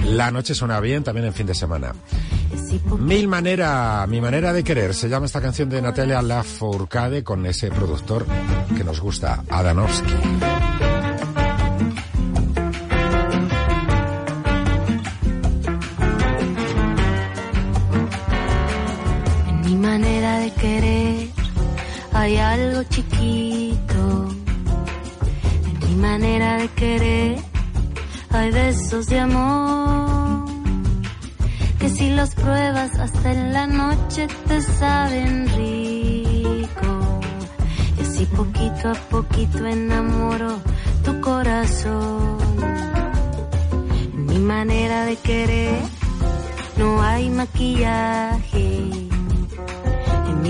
[0.05, 1.97] La noche suena bien también en fin de semana.
[2.97, 7.73] Mil manera, mi manera de querer, se llama esta canción de Natalia Lafourcade con ese
[7.73, 8.25] productor
[8.77, 10.15] que nos gusta, Adanovsky.
[20.41, 21.29] De querer
[22.13, 24.29] hay algo chiquito.
[25.65, 27.39] En mi manera de querer
[28.31, 30.45] hay besos de amor.
[31.79, 37.21] Que si los pruebas hasta en la noche te saben rico.
[37.99, 40.59] Y así poquito a poquito enamoro
[41.05, 42.39] tu corazón.
[44.15, 45.81] En mi manera de querer
[46.79, 49.10] no hay maquillaje.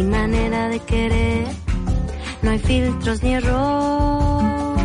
[0.01, 1.47] Mi manera de querer
[2.41, 4.79] no hay filtros ni error.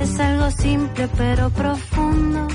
[0.00, 2.48] Es algo simple pero profundo,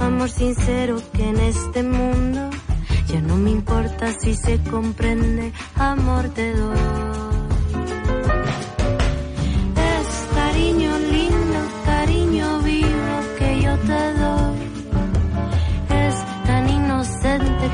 [0.00, 2.50] amor sincero que en este mundo
[3.08, 7.12] ya no me importa si se comprende, amor te doy.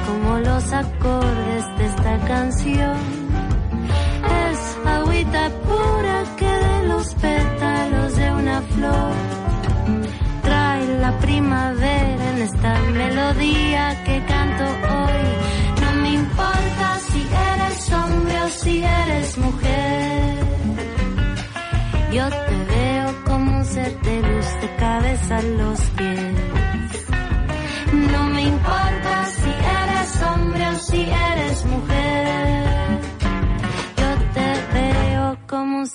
[0.07, 2.98] Como los acordes de esta canción.
[10.43, 15.23] Trae la primavera en esta melodía que canto hoy.
[15.83, 17.21] No me importa si
[17.53, 20.39] eres hombre o si eres mujer.
[22.13, 24.47] Yo te veo como un ser de luz
[24.79, 26.35] cabeza a los pies.
[27.93, 29.51] No me importa si
[29.81, 31.88] eres hombre o si eres mujer.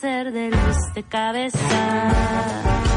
[0.03, 2.92] De luz de cabeza.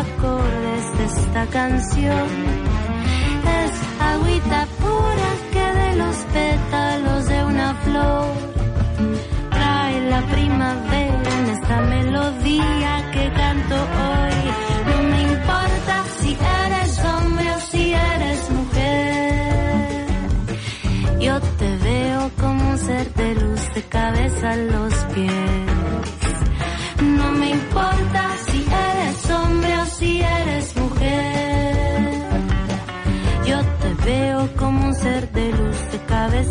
[0.00, 2.28] Acordes de esta canción.
[3.60, 3.72] Es
[4.12, 8.26] agüita pura que de los pétalos de una flor
[9.50, 14.38] trae la primavera en esta melodía que canto hoy.
[14.88, 16.30] No me importa si
[16.64, 20.06] eres hombre o si eres mujer.
[21.20, 24.56] Yo te veo como un ser de luz de cabeza a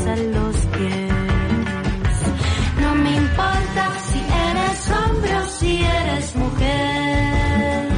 [0.09, 1.13] a los pies.
[2.81, 7.89] No me importa si eres hombre o si eres mujer.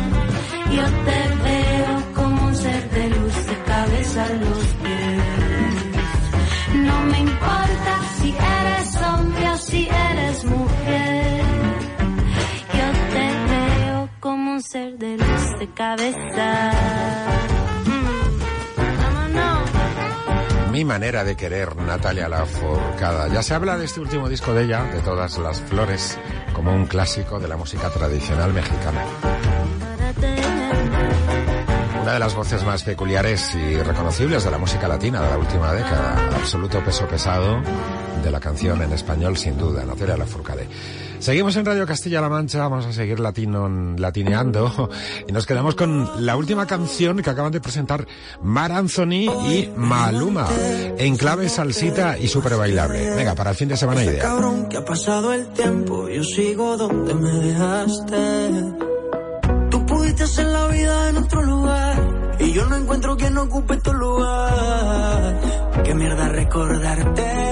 [0.78, 5.24] Yo te veo como un ser de luz de cabeza a los pies.
[6.88, 11.43] No me importa si eres hombre o si eres mujer.
[12.78, 17.30] Yo te veo como un ser de luz de cabeza.
[20.82, 23.27] Mi manera de querer, Natalia Lafourcada.
[23.27, 26.17] Ya se habla de este último disco de ella, de todas las flores,
[26.53, 29.05] como un clásico de la música tradicional mexicana.
[32.01, 35.71] Una de las voces más peculiares y reconocibles de la música latina de la última
[35.71, 36.29] década.
[36.36, 37.61] Absoluto peso pesado
[38.23, 40.67] de la canción en español, sin duda, Natalia Lafourcade.
[41.22, 44.89] Seguimos en Radio Castilla-La Mancha, vamos a seguir latino, latineando
[45.28, 48.07] y nos quedamos con la última canción que acaban de presentar
[48.41, 50.47] Mar Anthony y Maluma
[50.97, 53.13] en clave salsita y súper bailable.
[53.15, 54.24] Venga, para el fin de semana idea.
[54.24, 58.49] Cabrón, que ha pasado el tiempo, yo sigo donde me dejaste.
[59.69, 63.93] Tú pudiste hacer la vida en otro lugar y yo no encuentro quien ocupe tu
[63.93, 65.39] lugar.
[65.84, 67.51] Qué mierda recordarte.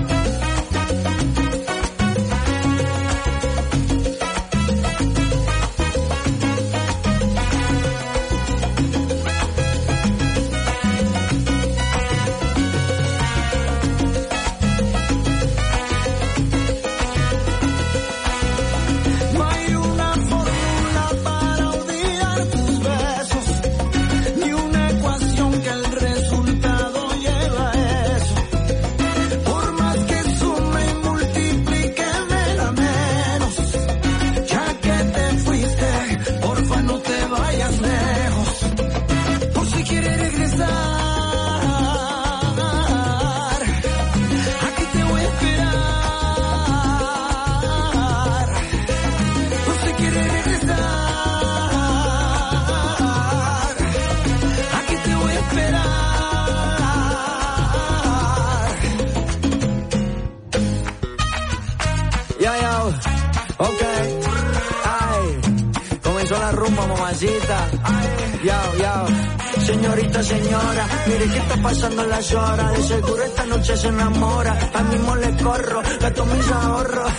[69.59, 72.71] Señorita, señora, mire que está pasando las horas.
[72.77, 74.57] De seguro esta noche se enamora.
[74.73, 77.11] A mismo le corro, gasto mis ahorros.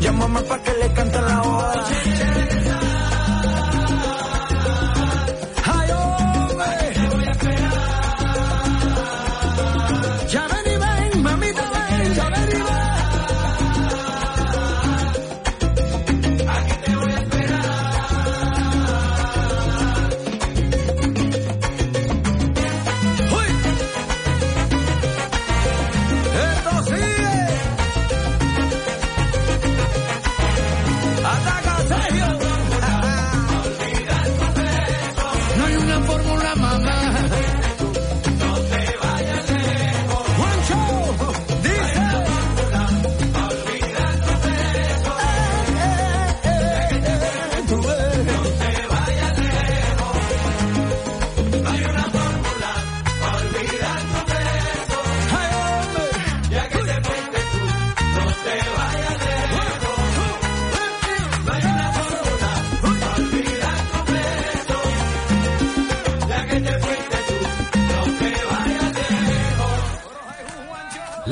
[0.00, 1.84] Llámame pa' que le cante la boda.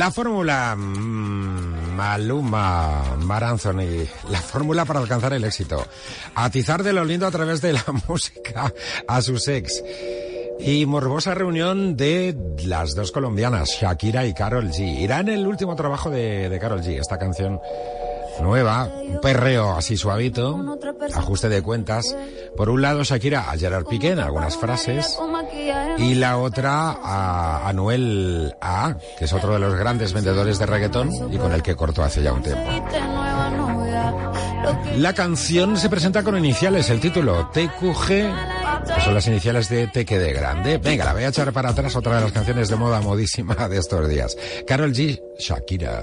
[0.07, 5.85] La fórmula mm, Maluma, Mar Anthony, la fórmula para alcanzar el éxito.
[6.37, 8.73] Atizar de lo lindo a través de la música
[9.09, 9.83] a sus ex.
[10.61, 12.37] Y morbosa reunión de
[12.67, 15.01] las dos colombianas, Shakira y Carol G.
[15.01, 17.59] Irá en el último trabajo de, de Carol G, esta canción
[18.41, 20.79] nueva, un perreo así suavito,
[21.15, 22.17] ajuste de cuentas.
[22.57, 25.19] Por un lado Shakira a Gerard Piqué en algunas frases
[25.99, 31.11] y la otra a Anuel A, que es otro de los grandes vendedores de reggaetón
[31.33, 32.71] y con el que cortó hace ya un tiempo.
[34.97, 40.05] La canción se presenta con iniciales, el título TQG, que son las iniciales de Te
[40.05, 40.79] quede grande.
[40.79, 43.79] Venga, la voy a echar para atrás otra de las canciones de moda modísima de
[43.79, 44.37] estos días.
[44.67, 46.03] Carol G, Shakira.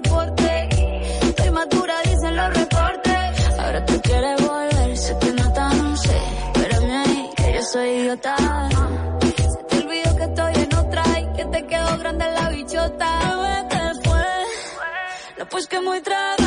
[0.00, 0.68] pasaporte.
[1.22, 3.58] Estoy madura, dicen los reportes.
[3.58, 6.18] Ahora tú quieres volver, sé que no tan sé.
[6.54, 8.36] Espérame ahí, que yo soy idiota.
[9.20, 13.66] Se te olvidó que estoy en otra y que te quedó grande la bichota.
[13.68, 14.24] Te fue.
[15.38, 16.39] No, pues que muy trago.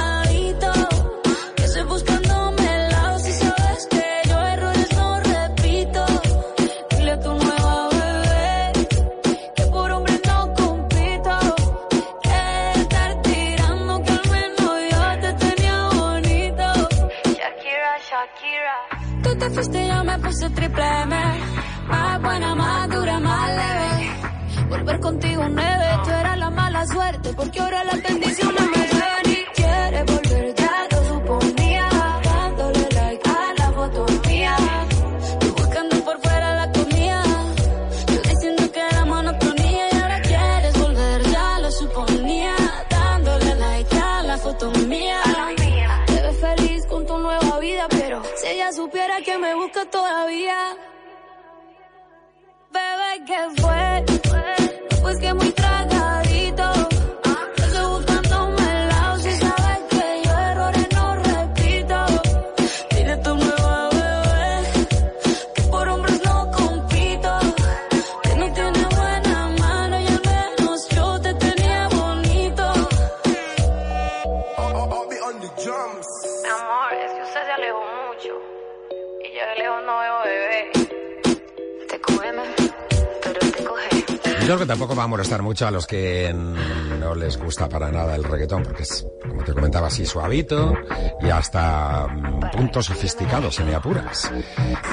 [84.66, 88.64] tampoco va a molestar mucho a los que no les gusta para nada el reggaetón,
[88.64, 90.74] porque es, como te comentaba, así suavito
[91.22, 94.32] y hasta mm, puntos sofisticados, se me apuras.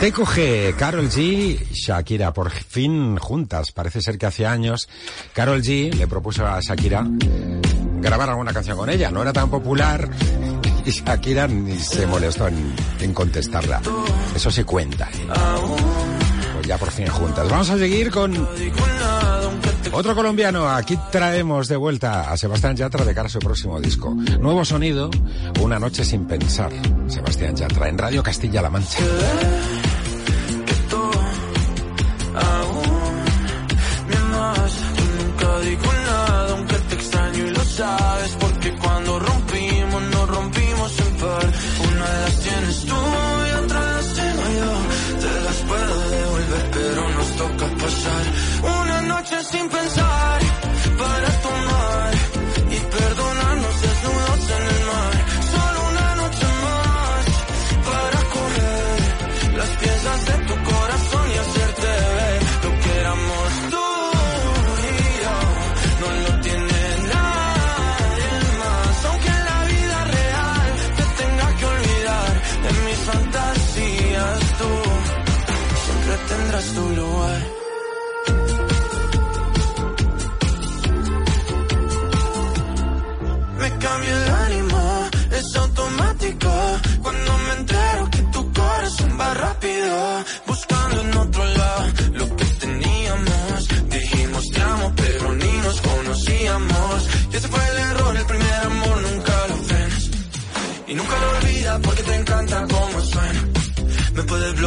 [0.00, 3.72] TQG, Carol G, Shakira, por fin juntas.
[3.72, 4.88] Parece ser que hace años
[5.32, 7.06] Carol G le propuso a Shakira
[8.00, 9.10] grabar alguna canción con ella.
[9.10, 10.08] No era tan popular
[10.84, 13.80] y Shakira ni se molestó en, contestarla.
[14.34, 15.08] Eso se cuenta.
[15.12, 15.26] ¿eh?
[16.66, 17.48] ya por fin juntas.
[17.48, 18.48] Vamos a seguir con
[19.92, 24.14] otro colombiano, aquí traemos de vuelta a Sebastián Yatra de cara a su próximo disco.
[24.40, 25.10] Nuevo sonido,
[25.60, 26.70] Una noche sin pensar.
[27.08, 28.98] Sebastián Yatra en Radio Castilla-La Mancha.
[49.42, 50.09] 心分手。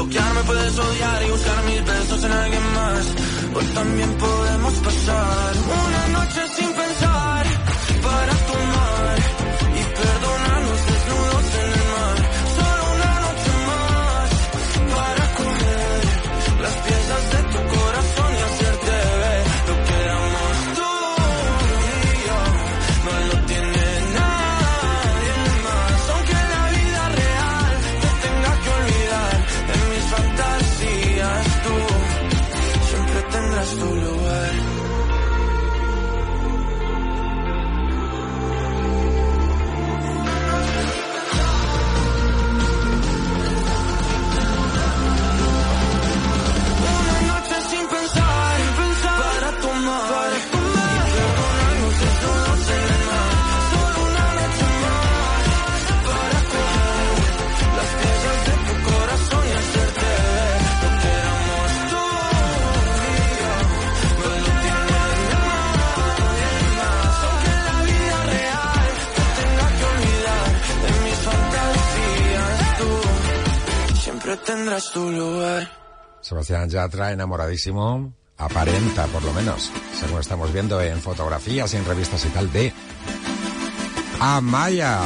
[0.04, 3.16] bloquearme puedes odiar y buscar mis besos en alguien más.
[3.56, 5.54] Hoy también podemos pasar
[5.86, 7.13] una noche sin pensar.
[74.64, 75.70] tendrás tu lugar.
[76.22, 82.24] Sebastián Yatra, enamoradísimo, aparenta por lo menos, según estamos viendo en fotografías y en revistas
[82.24, 82.72] y tal, de
[84.22, 85.02] Amaya.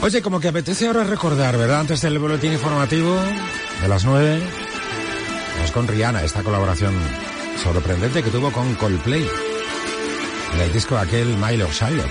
[0.00, 1.80] Oye, como que apetece ahora recordar, ¿verdad?
[1.80, 3.14] Antes del boletín informativo
[3.82, 4.40] de las 9,
[5.56, 6.94] vamos con Rihanna, esta colaboración
[7.62, 9.28] sorprendente que tuvo con Coldplay
[10.54, 12.08] en el disco aquel Milo Shiloh,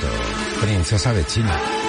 [0.61, 1.80] Princesa de China.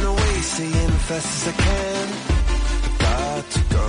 [0.00, 2.08] Ran away, saying fast as I can.
[2.84, 3.88] I got to go.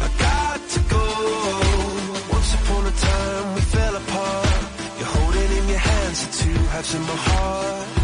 [0.00, 1.04] I got to go.
[2.32, 4.48] Once upon a time, we fell apart.
[4.98, 7.97] You're holding in your hands the two halves of my heart.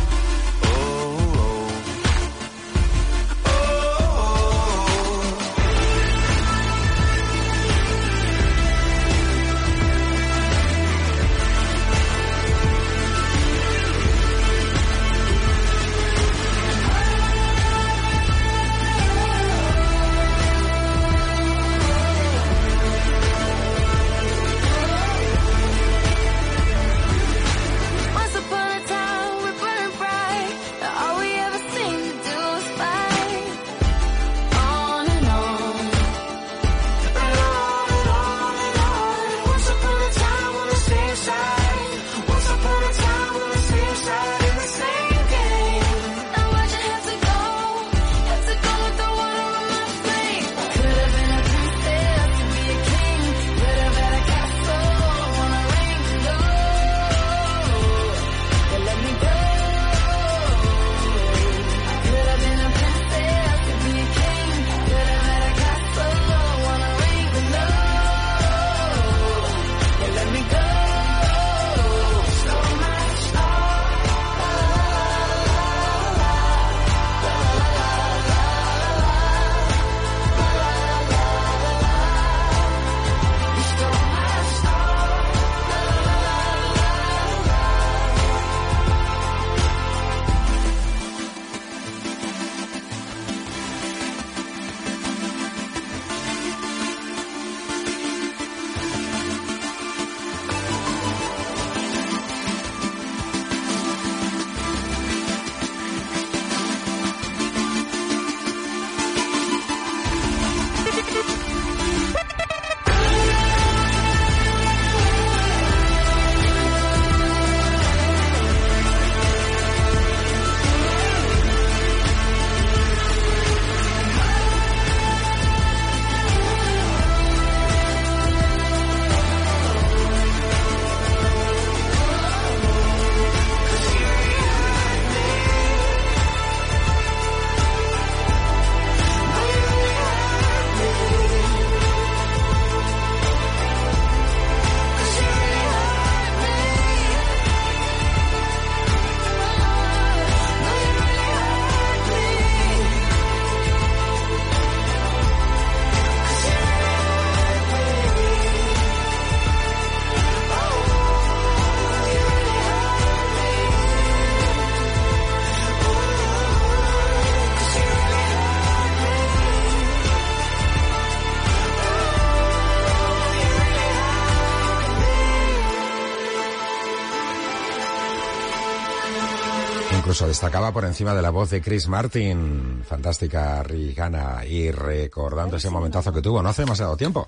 [180.15, 185.71] Incluso destacaba por encima de la voz de Chris Martin, fantástica Rihanna, y recordando ese
[185.71, 187.27] momentazo que tuvo no hace demasiado tiempo,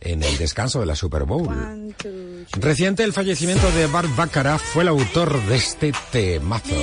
[0.00, 1.48] en el descanso de la Super Bowl.
[2.54, 6.74] Reciente el fallecimiento de Bart Baccarat fue el autor de este temazo.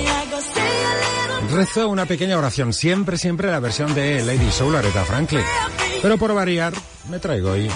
[1.52, 5.44] Rezó una pequeña oración, siempre, siempre la versión de Lady Soul, Aretha Franklin.
[6.00, 6.72] Pero por variar,
[7.10, 7.68] me traigo hoy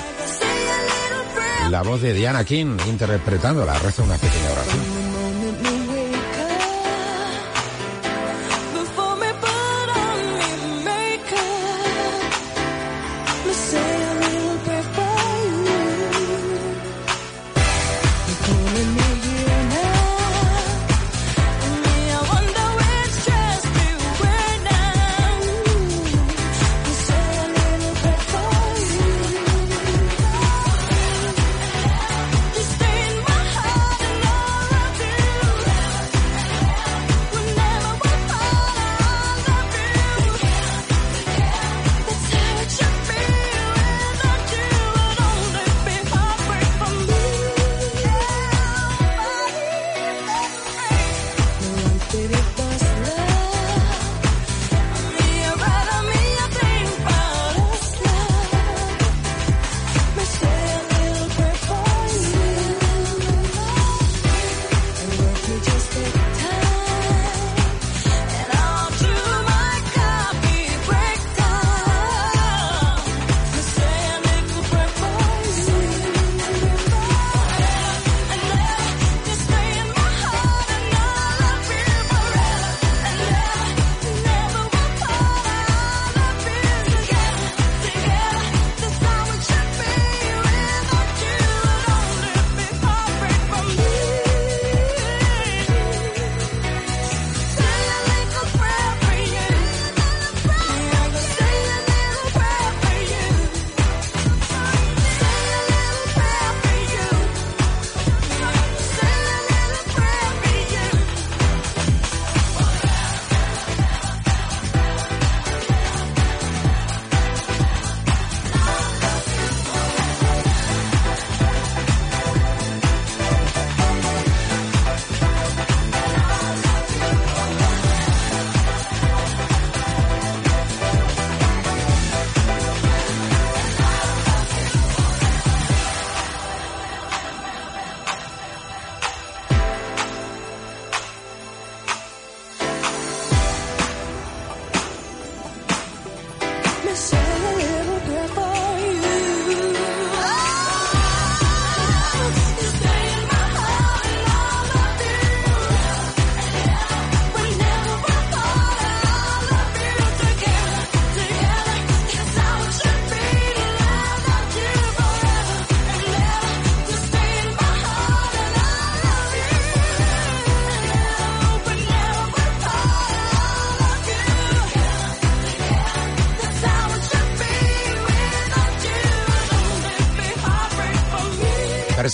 [1.68, 3.78] la voz de Diana King interpretándola.
[3.80, 4.99] Rezo una pequeña oración.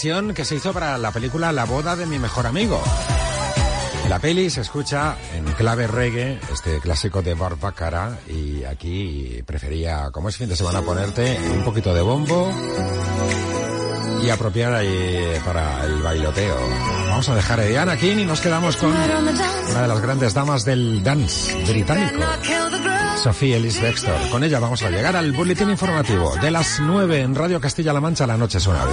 [0.06, 2.80] que se hizo para la película La boda de mi mejor amigo.
[4.08, 10.28] La peli se escucha en clave reggae, este clásico de Barbacara, y aquí prefería, como
[10.28, 12.52] es fin de semana, ponerte un poquito de bombo
[14.24, 16.56] y apropiar ahí para el bailoteo.
[17.08, 20.64] Vamos a dejar a Diana aquí y nos quedamos con una de las grandes damas
[20.64, 22.20] del dance británico,
[23.24, 24.30] Sophie Ellis Dexter.
[24.30, 28.24] Con ella vamos a llegar al boletín informativo de las 9 en Radio Castilla-La Mancha,
[28.24, 28.84] la noche es una.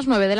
[0.00, 0.38] minutos, 9 de la